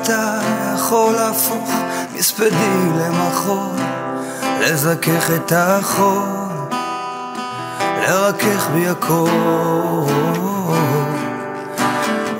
[0.06, 0.38] אתה
[0.74, 1.70] יכול להפוך
[2.14, 3.76] מספדי למחול,
[4.60, 6.22] לזכך את החול,
[7.80, 9.28] לרכך בי הכל.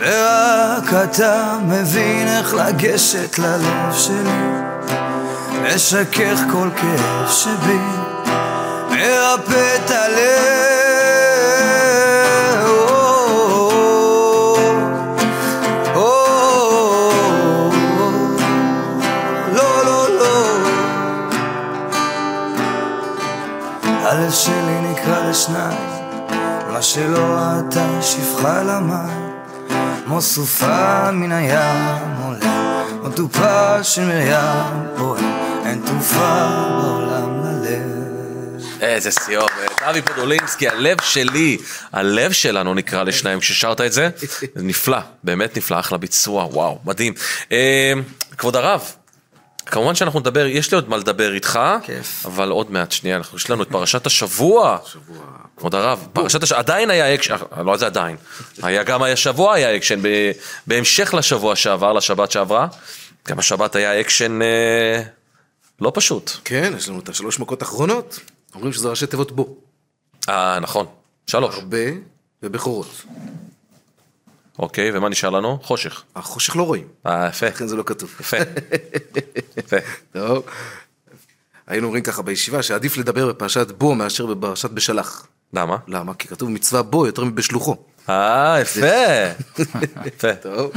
[0.00, 4.52] ורק אתה מבין איך לגשת ללב שלי,
[5.62, 7.78] משכך כל כאב שבי,
[8.90, 10.85] מרפא את הלב.
[26.76, 29.32] מה שלא ראתה שפחה למים,
[30.04, 35.24] כמו סופה מן הים עולה, כמו טופה של מרים פועם,
[35.66, 36.48] אין תרופה
[36.82, 38.62] בעולם ללב.
[38.80, 39.82] איזה סיומת.
[39.82, 41.58] אבי פודולינסקי, הלב שלי,
[41.92, 43.92] הלב שלנו נקרא לשניים כששרת את.
[43.92, 44.08] זה
[44.56, 47.14] נפלא, באמת נפלא, אחלה ביצוע, וואו, מדהים.
[47.52, 47.92] אה,
[48.38, 48.82] כבוד הרב,
[49.66, 52.26] כמובן שאנחנו נדבר, יש לי עוד מה לדבר איתך, כיף.
[52.26, 54.78] אבל עוד מעט, שנייה, אנחנו, יש לנו את פרשת השבוע.
[55.56, 58.16] כבוד הרב, פרשת השבוע, עדיין היה אקשן, אה, לא זה עדיין,
[58.62, 60.00] היה גם השבוע היה אקשן,
[60.66, 62.66] בהמשך לשבוע שעבר, לשבת שעברה,
[63.28, 65.02] גם השבת היה אקשן אה,
[65.80, 66.30] לא פשוט.
[66.44, 68.20] כן, יש לנו את השלוש מכות האחרונות.
[68.54, 69.56] אומרים שזה ראשי תיבות בא.
[70.28, 70.86] אה, נכון,
[71.26, 71.54] שלוש.
[71.54, 71.78] ארבה
[72.42, 73.04] ובכורות.
[74.58, 75.58] אוקיי, ומה נשאר לנו?
[75.62, 76.02] חושך.
[76.16, 78.14] החושך לא רואים, אה, יפה, לכן זה לא כתוב.
[78.20, 78.36] יפה.
[79.58, 79.76] יפה.
[80.12, 80.44] טוב.
[81.66, 85.26] היינו אומרים ככה בישיבה שעדיף לדבר בפרשת בו מאשר בפרשת בשלח.
[85.52, 85.76] למה?
[85.88, 86.14] למה?
[86.14, 87.76] כי כתוב מצווה בו יותר מבשלוחו.
[88.08, 88.86] אה, יפה.
[90.08, 90.34] יפה.
[90.34, 90.72] טוב.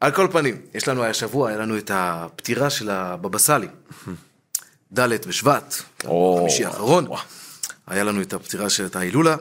[0.00, 3.68] על כל פנים, יש לנו השבוע, היה לנו את הפטירה של הבבא סאלי.
[4.92, 5.74] ד' בשבט,
[6.38, 7.06] חמישי האחרון.
[7.86, 9.36] היה לנו את הפטירה של את ההילולה.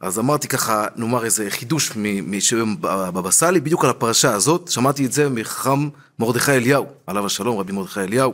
[0.00, 5.12] אז אמרתי ככה, נאמר איזה חידוש משם בבא סאלי, בדיוק על הפרשה הזאת, שמעתי את
[5.12, 8.32] זה מחכם מרדכי אליהו, עליו השלום, רבי מרדכי אליהו,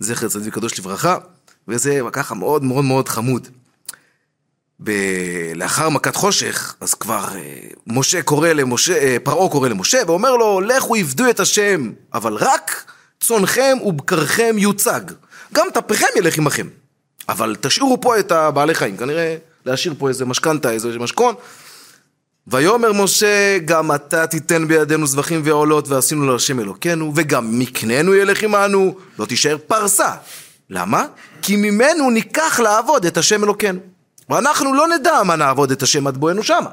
[0.00, 1.16] זכר צדיק קדוש לברכה,
[1.68, 3.48] וזה ככה מאוד מאוד מאוד חמוד.
[4.84, 10.36] ב- לאחר מכת חושך, אז כבר אה, משה קורא למשה, אה, פרעה קורא למשה ואומר
[10.36, 15.00] לו, לכו עבדו את השם, אבל רק צונכם ובקרכם יוצג.
[15.52, 16.68] גם טפכם ילך עמכם.
[17.28, 21.34] אבל תשאירו פה את הבעלי חיים, כנראה להשאיר פה איזה משכנתה, איזה משכון.
[22.46, 28.94] ויאמר משה, גם אתה תיתן בידינו זבחים ועולות, ועשינו להשם אלוקינו, וגם מקננו ילך עמנו,
[29.18, 30.10] לא תישאר פרסה.
[30.70, 31.06] למה?
[31.42, 33.80] כי ממנו ניקח לעבוד את השם אלוקינו.
[34.28, 36.70] ואנחנו לא נדע מה נעבוד את השם עד בואנו שמה.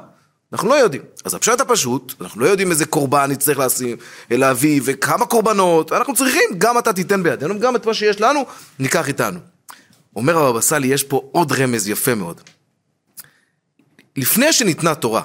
[0.52, 1.02] אנחנו לא יודעים.
[1.24, 3.96] אז הפשט הפשוט, אנחנו לא יודעים איזה קורבן נצטרך לשים,
[4.30, 8.46] להביא, וכמה קורבנות, אנחנו צריכים, גם אתה תיתן בידינו, וגם את מה שיש לנו,
[8.78, 9.38] ניקח איתנו.
[10.16, 12.40] אומר הבבא סאלי, יש פה עוד רמז יפה מאוד.
[14.18, 15.22] לפני שניתנה תורה,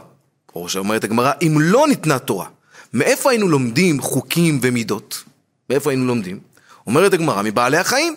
[0.55, 2.45] או שאומרת הגמרא, אם לא ניתנה תורה,
[2.93, 5.23] מאיפה היינו לומדים חוקים ומידות?
[5.69, 6.39] מאיפה היינו לומדים?
[6.87, 8.15] אומרת הגמרא, מבעלי החיים.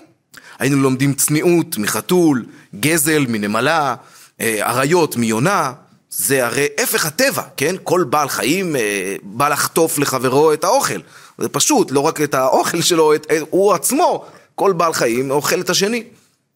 [0.58, 2.46] היינו לומדים צניעות מחתול,
[2.80, 3.94] גזל מנמלה,
[4.40, 5.72] אה, אריות מיונה.
[6.10, 7.76] זה הרי הפך הטבע, כן?
[7.82, 11.00] כל בעל חיים אה, בא לחטוף לחברו את האוכל.
[11.38, 15.60] זה פשוט, לא רק את האוכל שלו, את, את, הוא עצמו, כל בעל חיים אוכל
[15.60, 16.04] את השני.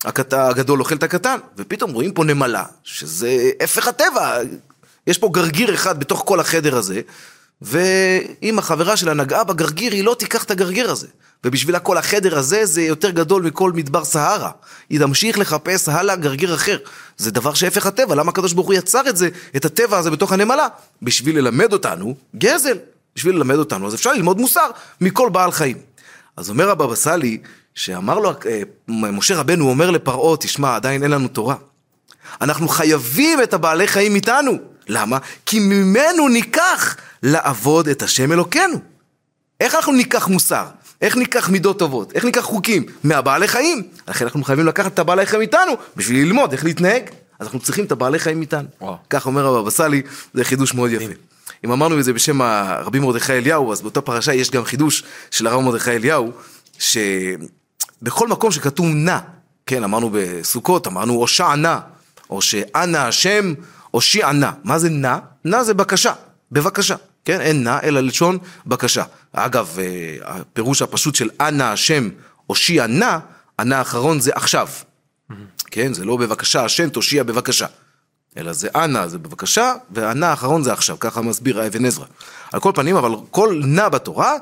[0.05, 0.33] הקט...
[0.33, 4.39] הגדול אוכל את הקטן, ופתאום רואים פה נמלה, שזה הפך הטבע.
[5.07, 7.01] יש פה גרגיר אחד בתוך כל החדר הזה,
[7.63, 11.07] ואם החברה שלה נגעה בגרגיר, היא לא תיקח את הגרגיר הזה.
[11.45, 14.51] ובשבילה כל החדר הזה זה יותר גדול מכל מדבר סהרה.
[14.91, 16.79] היא תמשיך לחפש הלאה גרגיר אחר.
[17.17, 20.33] זה דבר שהפך הטבע, למה הקדוש ברוך הוא יצר את זה, את הטבע הזה בתוך
[20.33, 20.67] הנמלה?
[21.03, 22.79] בשביל ללמד אותנו גזל.
[23.17, 25.77] בשביל ללמד אותנו, אז אפשר ללמוד מוסר מכל בעל חיים.
[26.37, 27.39] אז אומר הבבא סאלי,
[27.75, 31.55] שאמר לו, אה, משה רבנו אומר לפרעה, תשמע, עדיין אין לנו תורה.
[32.41, 34.53] אנחנו חייבים את הבעלי חיים איתנו.
[34.89, 35.19] למה?
[35.47, 38.79] כי ממנו ניקח לעבוד את השם אלוקינו.
[39.61, 40.67] איך אנחנו ניקח מוסר?
[41.03, 42.13] איך ניקח מידות טובות?
[42.13, 42.87] איך ניקח חוקים?
[43.05, 43.83] מהבעלי חיים.
[44.09, 47.11] לכן אנחנו חייבים לקחת את הבעלי חיים איתנו בשביל ללמוד איך להתנהג.
[47.39, 48.69] אז אנחנו צריכים את הבעלי חיים איתנו.
[48.81, 48.97] וואו.
[49.11, 50.03] כך אומר הבבא סאלי,
[50.35, 51.13] זה חידוש מאוד יפה.
[51.65, 55.47] אם אמרנו את זה בשם הרבי מרדכי אליהו, אז באותה פרשה יש גם חידוש של
[55.47, 56.33] הרב מרדכי אליהו,
[58.01, 59.19] שבכל מקום שכתוב נא,
[59.67, 61.79] כן, אמרנו בסוכות, אמרנו הושע נא,
[62.31, 63.55] או שאנא השם
[63.91, 64.51] הושיע נא.
[64.65, 65.19] מה זה נא?
[65.45, 66.13] נא זה בקשה,
[66.53, 66.97] בבקשה.
[67.25, 69.05] כן, אין נא, אלא לשון בקשה.
[69.33, 72.09] אגב, אה, הפירוש הפשוט של אנא השם
[72.47, 73.19] הושיע נא,
[73.59, 74.69] הנא האחרון זה עכשיו.
[75.71, 77.67] כן, זה לא בבקשה השם תושיע בבקשה.
[78.37, 82.05] אלא זה אנא, זה בבקשה, והנא האחרון זה עכשיו, ככה מסביר האבן עזרא.
[82.53, 84.35] על כל פנים, אבל כל נא בתורה,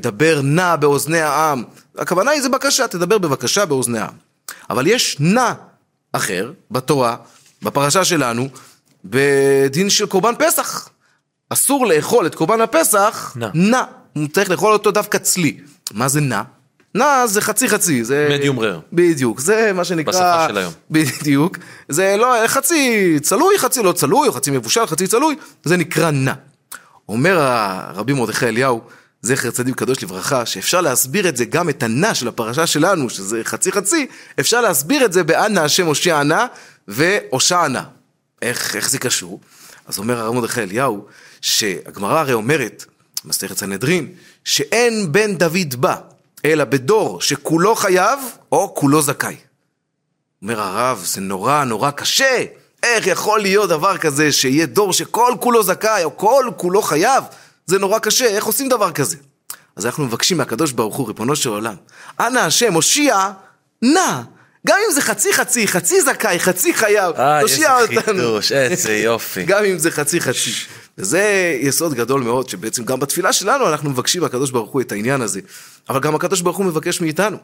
[0.00, 1.64] דבר נא באוזני העם.
[1.98, 4.14] הכוונה היא זה בקשה, תדבר בבקשה באוזני העם.
[4.70, 5.52] אבל יש נא
[6.12, 7.16] אחר בתורה,
[7.62, 8.48] בפרשה שלנו,
[9.04, 10.88] בדין של קורבן פסח.
[11.48, 13.46] אסור לאכול את קורבן הפסח, נא.
[13.54, 13.82] נא.
[14.12, 15.60] הוא צריך לאכול אותו דווקא צלי.
[15.92, 16.42] מה זה נא?
[16.94, 18.38] נא זה חצי חצי, זה...
[18.40, 18.80] Medium rare.
[18.92, 20.12] בדיוק, זה מה שנקרא...
[20.12, 20.72] בשפה של היום.
[20.90, 21.58] בדיוק.
[21.88, 26.32] זה לא חצי צלוי, חצי לא צלוי, או חצי מבושל, חצי צלוי, זה נקרא נע.
[27.08, 28.80] אומר הרבי מרדכי אליהו,
[29.22, 33.40] זכר צדיק קדוש לברכה, שאפשר להסביר את זה, גם את הנע של הפרשה שלנו, שזה
[33.44, 34.06] חצי חצי,
[34.40, 36.46] אפשר להסביר את זה באנה השם הושיע נא
[36.88, 37.80] והושע נא.
[38.42, 39.40] איך, איך זה קשור?
[39.86, 41.06] אז אומר הרב מרדכי אליהו,
[41.40, 42.84] שהגמרא הרי אומרת,
[43.24, 44.12] מסכת סנהדרין,
[44.44, 45.96] שאין בן דוד בא,
[46.44, 48.18] אלא בדור שכולו חייב,
[48.52, 49.36] או כולו זכאי.
[50.42, 52.44] אומר הרב, זה נורא נורא קשה.
[52.82, 57.24] איך יכול להיות דבר כזה שיהיה דור שכל כולו זכאי, או כל כולו חייב?
[57.66, 59.16] זה נורא קשה, איך עושים דבר כזה?
[59.76, 61.74] אז אנחנו מבקשים מהקדוש ברוך הוא, ריבונו של עולם,
[62.20, 63.30] אנא השם, הושיע,
[63.82, 64.22] נא.
[64.66, 68.14] גם אם זה חצי חצי, חצי זכאי, חצי חייב, אה, תושיע איזה אותנו.
[68.14, 69.44] חידוש, איזה יופי.
[69.50, 70.50] גם אם זה חצי חצי.
[71.00, 75.22] וזה יסוד גדול מאוד, שבעצם גם בתפילה שלנו אנחנו מבקשים מהקדוש ברוך הוא את העניין
[75.22, 75.40] הזה.
[75.88, 77.36] אבל גם הקדוש ברוך הוא מבקש מאיתנו,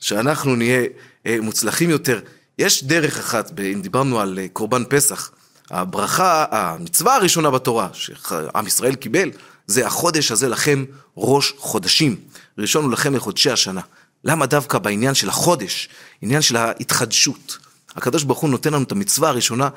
[0.00, 0.84] שאנחנו נהיה
[1.26, 2.20] אה, מוצלחים יותר.
[2.58, 5.30] יש דרך אחת, אם דיברנו על אה, קורבן פסח,
[5.70, 9.30] הברכה, המצווה הראשונה בתורה, שעם ישראל קיבל,
[9.66, 10.84] זה החודש הזה לכם
[11.16, 12.16] ראש חודשים.
[12.58, 13.80] ראשון הוא לכם לחודשי השנה.
[14.24, 15.88] למה דווקא בעניין של החודש,
[16.22, 17.58] עניין של ההתחדשות?
[17.96, 19.68] הקדוש ברוך הוא נותן לנו את המצווה הראשונה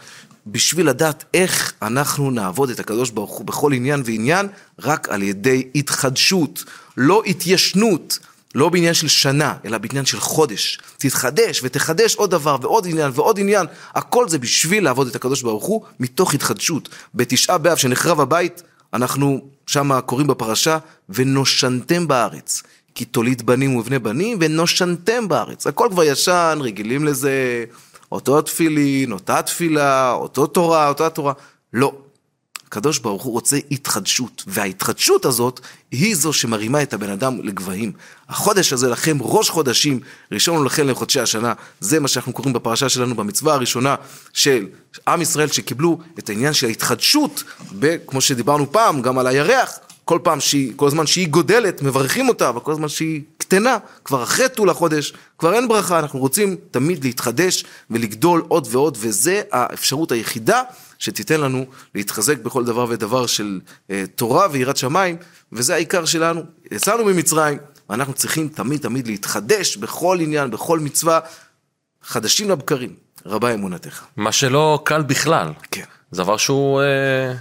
[0.48, 4.48] בשביל לדעת איך אנחנו נעבוד את הקדוש ברוך הוא בכל עניין ועניין,
[4.80, 6.64] רק על ידי התחדשות,
[6.98, 8.20] לא התיישנות,
[8.56, 10.80] לא בעניין של שנה, אלא בעניין של חודש.
[10.98, 15.66] תתחדש ותחדש עוד דבר ועוד עניין ועוד עניין, הכל זה בשביל לעבוד את הקדוש ברוך
[15.66, 16.90] הוא מתוך התחדשות.
[17.16, 20.78] בתשעה באב שנחרב הבית, אנחנו שמה קוראים בפרשה,
[21.10, 22.64] ונושנתם בארץ.
[22.96, 25.68] כי תוליד בנים ובני בנים, ונושנתם בארץ.
[25.68, 27.66] הכל כבר ישן, רגילים לזה,
[28.12, 31.34] אותו תפילין, אותה תפילה, אותו תורה, אותה תורה.
[31.74, 31.94] לא.
[32.68, 35.60] הקדוש ברוך הוא רוצה התחדשות, וההתחדשות הזאת
[35.92, 37.92] היא זו שמרימה את הבן אדם לגבהים.
[38.30, 40.00] החודש הזה לכם ראש חודשים,
[40.32, 43.96] ראשון לכם לחודשי השנה, זה מה שאנחנו קוראים בפרשה שלנו במצווה הראשונה
[44.34, 44.68] של
[45.08, 47.44] עם ישראל שקיבלו את העניין של ההתחדשות,
[48.08, 52.50] כמו שדיברנו פעם, גם על הירח, כל פעם שהיא, כל הזמן שהיא גודלת, מברכים אותה,
[52.50, 57.04] אבל כל הזמן שהיא קטנה, כבר אחרי טול החודש, כבר אין ברכה, אנחנו רוצים תמיד
[57.04, 60.62] להתחדש ולגדול עוד ועוד, וזה האפשרות היחידה
[61.00, 65.18] שתיתן לנו להתחזק בכל דבר ודבר של אה, תורה ויראת שמיים,
[65.52, 66.42] וזה העיקר שלנו.
[66.72, 67.58] יצאנו ממצרים,
[67.90, 71.20] ואנחנו צריכים תמיד תמיד להתחדש בכל עניין, בכל מצווה,
[72.04, 72.94] חדשים לבקרים,
[73.26, 74.04] רבה אמונתך.
[74.18, 75.52] מה שלא קל בכלל.
[75.72, 75.84] כן.
[76.12, 76.82] זה דבר שהוא...
[76.82, 77.34] אה,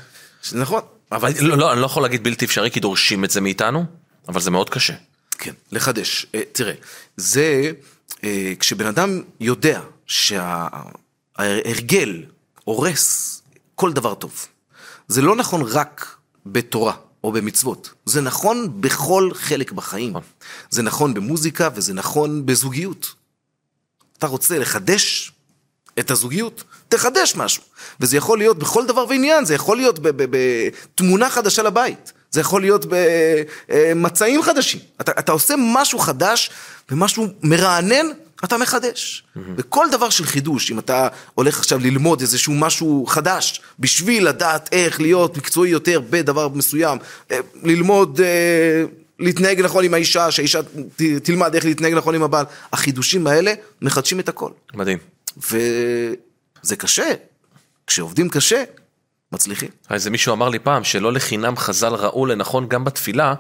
[0.53, 0.81] נכון,
[1.13, 3.85] אבל לא, לא, אני לא יכול להגיד בלתי אפשרי כי דורשים את זה מאיתנו,
[4.29, 4.95] אבל זה מאוד קשה.
[5.39, 6.27] כן, לחדש.
[6.35, 6.75] אה, תראה,
[7.17, 7.73] זה
[8.25, 9.81] אה, כשבן אדם יודע
[11.37, 12.25] שההרגל
[12.65, 13.43] הורס
[13.75, 14.47] כל דבר טוב,
[15.09, 16.95] זה לא נכון רק בתורה
[17.25, 20.15] או במצוות, זה נכון בכל חלק בחיים.
[20.71, 23.15] זה נכון במוזיקה וזה נכון בזוגיות.
[24.19, 25.33] אתה רוצה לחדש
[25.99, 27.63] את הזוגיות, תחדש משהו.
[28.01, 32.87] וזה יכול להיות בכל דבר ועניין, זה יכול להיות בתמונה חדשה לבית, זה יכול להיות
[33.69, 34.81] במצעים חדשים.
[35.01, 36.51] אתה, אתה עושה משהו חדש
[36.91, 38.07] ומשהו מרענן,
[38.45, 39.25] אתה מחדש.
[39.57, 45.01] וכל דבר של חידוש, אם אתה הולך עכשיו ללמוד איזשהו משהו חדש, בשביל לדעת איך
[45.01, 46.99] להיות מקצועי יותר בדבר מסוים,
[47.31, 48.21] אה, ללמוד...
[48.21, 48.85] אה,
[49.19, 50.61] להתנהג נכון עם האישה, שהאישה
[51.23, 52.45] תלמד איך להתנהג נכון עם הבעל.
[52.73, 54.51] החידושים האלה מחדשים את הכל.
[54.75, 55.16] מדהים.
[55.37, 57.13] וזה קשה.
[57.87, 58.65] כשעובדים קשה,
[59.33, 59.69] מצליחים.
[59.91, 63.35] איזה מישהו אמר לי פעם שלא לחינם חז"ל ראו לנכון גם בתפילה,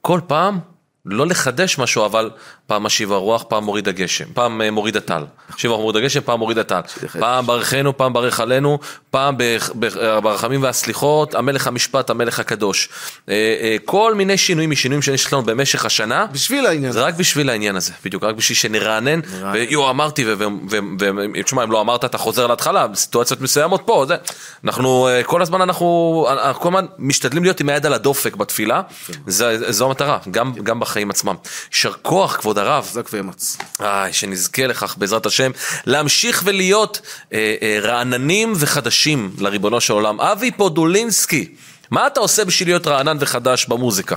[0.00, 0.58] כל פעם
[1.04, 2.30] לא לחדש משהו, אבל
[2.68, 5.24] פעם משיב הרוח, פעם מוריד הגשם, פעם אה, מוריד הטל.
[5.56, 6.80] משיב הרוח מוריד הגשם, פעם מוריד הטל.
[7.20, 8.78] פעם ברכנו, פעם ברך עלינו,
[9.10, 9.36] פעם
[10.00, 12.88] אה, ברחמים והסליחות, המלך המשפט, המלך הקדוש.
[13.28, 16.26] אה, אה, כל מיני שינויים משינויים שיש לנו במשך השנה.
[16.32, 19.20] בשביל העניין זה רק בשביל העניין הזה, בדיוק, רק בשביל שנרענן,
[19.52, 20.24] ויו אמרתי,
[21.38, 24.16] ותשמע, אם לא אמרת אתה חוזר להתחלה, בסיטואציות מסוימות פה, זה,
[24.64, 26.26] אנחנו אה, כל הזמן אנחנו,
[26.58, 28.80] כל הזמן משתדלים להיות עם היד על הדופק בתפילה,
[29.26, 31.34] זה- זו המטרה, גם, גם בחיים עצמם.
[31.72, 33.56] יישר כוח כבוד הרב, חזק ואמץ.
[33.80, 35.50] איי, שנזכה לכך בעזרת השם,
[35.86, 37.00] להמשיך ולהיות
[37.32, 40.20] אה, אה, רעננים וחדשים לריבונו של עולם.
[40.20, 41.54] אבי פודולינסקי,
[41.90, 44.16] מה אתה עושה בשביל להיות רענן וחדש במוזיקה?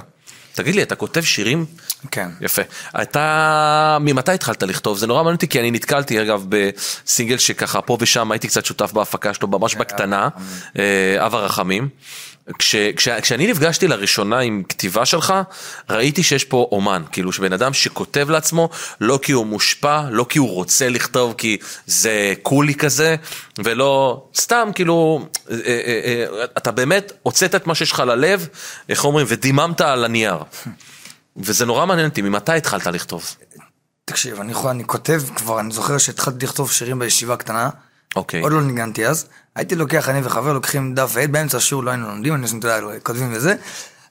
[0.54, 1.66] תגיד לי, אתה כותב שירים?
[2.12, 2.30] כן.
[2.42, 2.62] יפה.
[3.02, 4.98] אתה, ממתי התחלת לכתוב?
[4.98, 8.94] זה נורא מעניין אותי, כי אני נתקלתי אגב בסינגל שככה פה ושם הייתי קצת שותף
[8.94, 10.30] בהפקה שלו, ממש בקטנה,
[10.80, 11.90] אה, אב הרחמים.
[12.60, 15.34] כש, כש, כשאני נפגשתי לראשונה עם כתיבה שלך,
[15.90, 18.70] ראיתי שיש פה אומן, כאילו שבן אדם שכותב לעצמו,
[19.02, 23.16] לא כי הוא מושפע, לא כי הוא רוצה לכתוב, כי זה קולי כזה,
[23.58, 28.48] ולא סתם, כאילו, אה, אה, אה, אתה באמת הוצאת את מה שיש לך ללב,
[28.90, 30.38] איך אומרים, ודיממת על הנייר.
[31.38, 33.36] וזה נורא מעניין אותי, ממתי התחלת לכתוב?
[34.06, 37.70] תקשיב, אני יכול, אני כותב כבר, אני זוכר שהתחלתי לכתוב שירים בישיבה הקטנה.
[38.16, 38.42] אוקיי.
[38.42, 39.26] עוד לא ניגנתי אז.
[39.56, 43.00] הייתי לוקח, אני וחבר לוקחים דף ועט, באמצע השיעור לא היינו לומדים, אני אתה יודע,
[43.04, 43.56] כותבים וזה.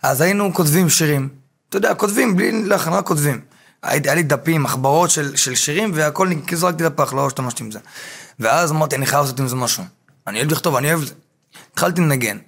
[0.03, 1.29] אז היינו כותבים שירים.
[1.69, 3.41] אתה יודע, כותבים בלי לחן, רק כותבים.
[3.83, 7.79] היה לי דפים, מחברות של, של שירים, והכל, זרקתי לפח, לא השתמשתי עם זה.
[8.41, 9.85] ואז אמרתי, אני חייב לעשות עם זה משהו.
[10.27, 11.15] אני אוהב לכתוב, אני אוהב זה.
[11.73, 12.39] התחלתי לנגן.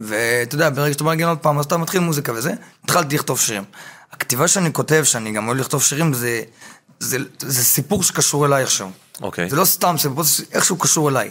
[0.00, 2.52] ואתה יודע, ברגע שאתה בא לנגן עוד פעם, אז אתה מתחיל מוזיקה וזה,
[2.84, 3.64] התחלתי לכתוב שירים.
[4.12, 6.42] הכתיבה שאני כותב, שאני גם אוהב לכתוב שירים, זה,
[7.00, 8.90] זה, זה סיפור שקשור אליי איכשהו.
[9.20, 9.50] אוקיי.
[9.50, 10.08] זה לא סתם זה
[10.52, 11.30] איכשהו קשור אליי.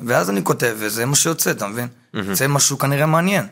[0.00, 1.88] ואז אני כותב, וזה מה שיוצא, אתה מבין?
[2.32, 3.46] זה משהו כנראה מעניין.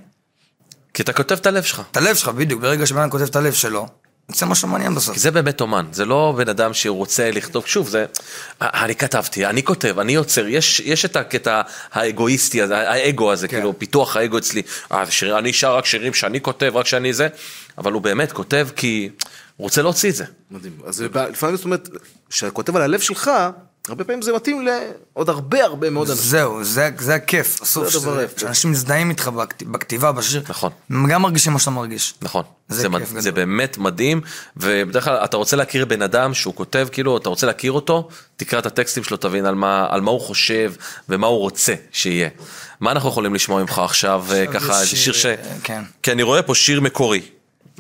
[0.95, 1.83] כי אתה כותב את הלב שלך.
[1.91, 3.87] את הלב שלך, בדיוק, ברגע שבן אדם כותב את הלב שלו,
[4.29, 5.15] יוצא משהו מעניין בסוף.
[5.15, 8.07] כי זה באמת אומן, זה לא בן אדם שרוצה לכתוב, שוב, זה,
[8.61, 11.63] אני כתבתי, אני כותב, אני יוצר, יש, יש את הקטע
[11.93, 13.57] האגואיסטי הזה, האגו הזה, כן.
[13.57, 14.63] כאילו, פיתוח האגו אצלי,
[14.93, 17.29] אה, שיר, אני שר רק שירים שאני כותב, רק שאני זה,
[17.79, 19.09] אבל הוא באמת כותב כי
[19.57, 20.25] הוא רוצה להוציא את זה.
[20.51, 20.73] מדהים.
[20.87, 21.89] אז לפעמים זאת אומרת,
[22.31, 23.31] כשאתה כותב על הלב שלך,
[23.89, 26.25] הרבה פעמים זה מתאים לעוד הרבה הרבה מאוד אנשים.
[26.25, 27.89] זהו, זה, זה הכיף, בסוף.
[28.37, 30.71] שאנשים מזדהים איתך בכת- בכתיבה, בשיר, נכון.
[30.91, 32.15] הם גם מרגישים מה שאתה מרגיש.
[32.23, 33.21] נכון, זה זה, כיף מד...
[33.21, 34.21] זה באמת מדהים,
[34.57, 38.59] ובדרך כלל אתה רוצה להכיר בן אדם שהוא כותב, כאילו, אתה רוצה להכיר אותו, תקרא
[38.59, 40.73] את הטקסטים שלו, תבין על מה, על מה הוא חושב
[41.09, 42.29] ומה הוא רוצה שיהיה.
[42.81, 45.23] מה אנחנו יכולים לשמוע ממך עכשיו, עכשיו ככה, איזה שיר ש...
[45.23, 45.83] שיר, כן.
[46.03, 47.23] כי אני רואה פה שיר מקורי.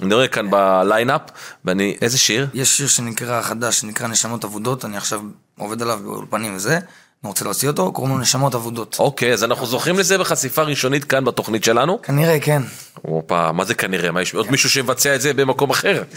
[0.02, 1.20] אני רואה כאן בליינאפ,
[1.64, 2.46] ואני, איזה שיר?
[2.54, 5.20] יש שיר שנקרא, חדש, שנקרא נשמות אבודות, אני עכשיו
[5.58, 8.96] עובד עליו באולפנים וזה, אני רוצה להוציא אותו, קוראים לו נשמות אבודות.
[8.98, 12.02] אוקיי, אז אנחנו זוכים לזה בחשיפה ראשונית כאן בתוכנית שלנו.
[12.02, 12.62] כנראה, כן.
[13.02, 14.10] הופה, מה זה כנראה?
[14.12, 16.02] מה, יש עוד מישהו שמבצע את זה במקום אחר?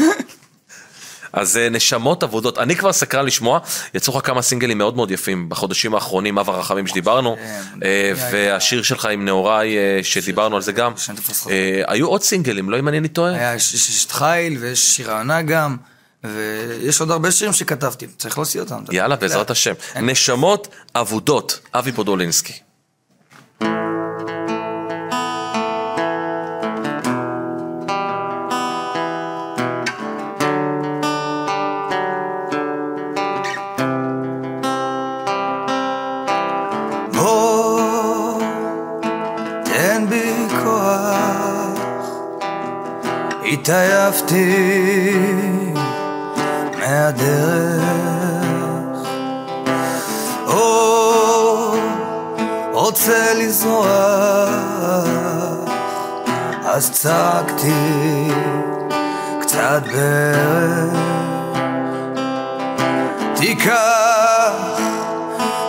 [1.34, 3.60] אז אה, נשמות אבודות, אני כבר סקרן לשמוע,
[3.94, 8.30] יצאו לך כמה סינגלים מאוד מאוד יפים בחודשים האחרונים, אב הרחמים שדיברנו, כן, אה, היה-
[8.54, 10.92] והשיר שלך עם נעוריי אה, שדיברנו על זה גם,
[11.88, 13.32] היו עוד סינגלים, לא אם אני טועה?
[13.34, 15.78] היה, יש את חיל, ויש שיר העונה גם,
[16.24, 18.84] ויש עוד הרבה שירים שכתבתי, צריך להוציא אותם.
[18.92, 19.16] יאללה.
[19.16, 19.74] בעזרת השם.
[20.02, 22.54] נשמות אבודות, אבי פודולינסקי.
[43.52, 45.29] התעייפתי
[47.10, 49.00] מהדרך.
[50.48, 51.76] או,
[52.74, 53.90] רוצה לזרוח,
[56.66, 58.32] אז צעקתי
[59.42, 61.00] קצת בערך.
[63.36, 64.54] תיקח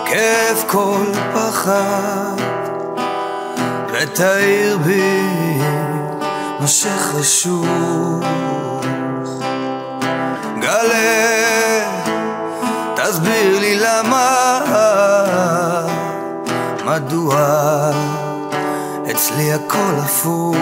[0.05, 2.35] כאב כל פחד
[3.93, 5.23] ותאיר בי
[6.59, 7.65] נושך רשוך
[10.71, 11.83] גלה
[12.95, 14.59] תסביר לי למה
[16.85, 17.91] מדוע
[19.11, 20.57] אצלי הכל הפוך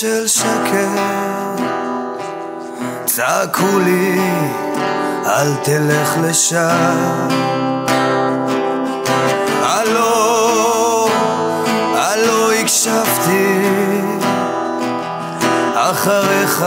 [0.00, 0.88] של שקר,
[3.04, 4.20] צעקו לי,
[5.26, 7.28] אל תלך לשם.
[9.62, 11.08] הלו,
[11.94, 13.60] הלו הקשבתי,
[15.74, 16.64] אחריך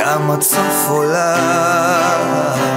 [0.00, 2.75] גם הצוף עולה.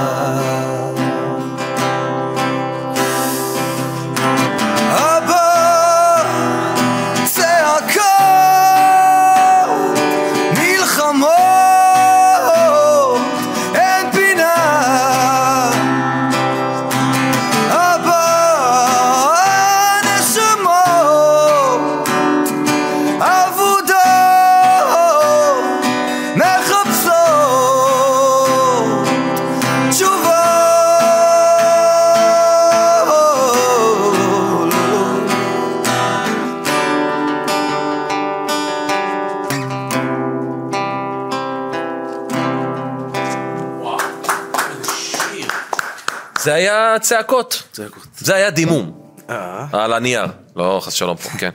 [46.90, 47.62] היה צעקות.
[47.72, 48.06] צעקות.
[48.18, 49.00] זה היה דימום.
[49.30, 49.66] אה.
[49.72, 50.26] על הנייר.
[50.56, 51.50] לא, חס שלום פה, כן.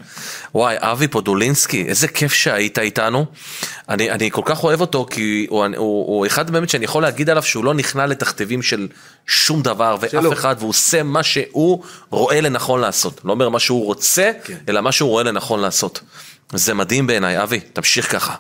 [0.56, 3.26] וואי, אבי פודולינסקי, איזה כיף שהיית איתנו.
[3.90, 7.30] אני, אני כל כך אוהב אותו, כי הוא, הוא, הוא אחד באמת שאני יכול להגיד
[7.30, 8.88] עליו שהוא לא נכנע לתכתיבים של
[9.28, 10.34] שום דבר ואף שלא.
[10.34, 13.22] אחד, והוא עושה מה שהוא רואה לנכון לעשות.
[13.26, 14.58] לא אומר מה שהוא רוצה, כן.
[14.70, 16.00] אלא מה שהוא רואה לנכון לעשות.
[16.54, 18.36] זה מדהים בעיניי, אבי, תמשיך ככה.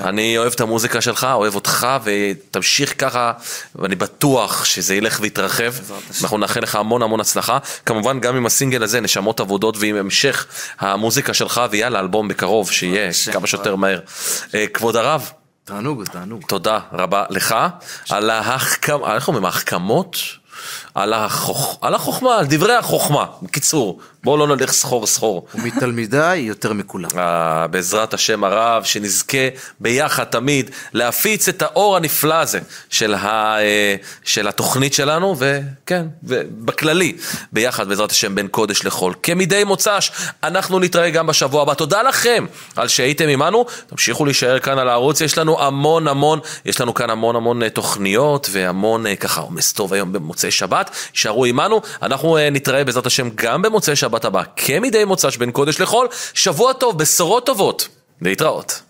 [0.00, 3.32] אני אוהב את המוזיקה שלך, אוהב אותך, ותמשיך ככה,
[3.74, 5.72] ואני בטוח שזה ילך ויתרחב.
[6.22, 7.58] אנחנו נאחל לך המון המון הצלחה.
[7.86, 10.46] כמובן, גם עם הסינגל הזה, נשמות עבודות, ועם המשך
[10.78, 13.10] המוזיקה שלך, ויאללה, אלבום בקרוב, שיהיה.
[13.32, 14.00] כמה שיותר מהר.
[14.54, 15.30] אה, כבוד הרב,
[15.64, 16.42] תענוג, תענוג.
[16.48, 17.54] תודה רבה לך
[18.10, 20.16] על ההחכמה, איך אומרים, ההחכמות?
[20.94, 21.78] על, החוכ...
[21.80, 23.26] על החוכמה, על דברי החוכמה.
[23.42, 25.46] בקיצור, בואו לא נלך סחור סחור.
[25.54, 27.08] ומתלמידיי יותר מכולם.
[27.18, 29.48] אה, בעזרת השם הרב, שנזכה
[29.80, 32.60] ביחד תמיד להפיץ את האור הנפלא הזה
[32.90, 37.16] של, ה, אה, של התוכנית שלנו, וכן, ובכללי,
[37.52, 39.14] ביחד בעזרת השם בין קודש לחול.
[39.22, 40.10] כמדי מוצ"ש,
[40.42, 41.74] אנחנו נתראה גם בשבוע הבא.
[41.74, 46.80] תודה לכם על שהייתם עמנו, תמשיכו להישאר כאן על הערוץ, יש לנו המון המון, יש
[46.80, 50.79] לנו כאן המון המון אה, תוכניות, והמון ככה עומס טוב היום במוצאי שבת,
[51.14, 55.80] יישארו עמנו, אנחנו אה, נתראה בעזרת השם גם במוצאי שבת הבא, כמדי מוצ"ש בין קודש
[55.80, 57.88] לחול, שבוע טוב, בשורות טובות,
[58.22, 58.82] להתראות.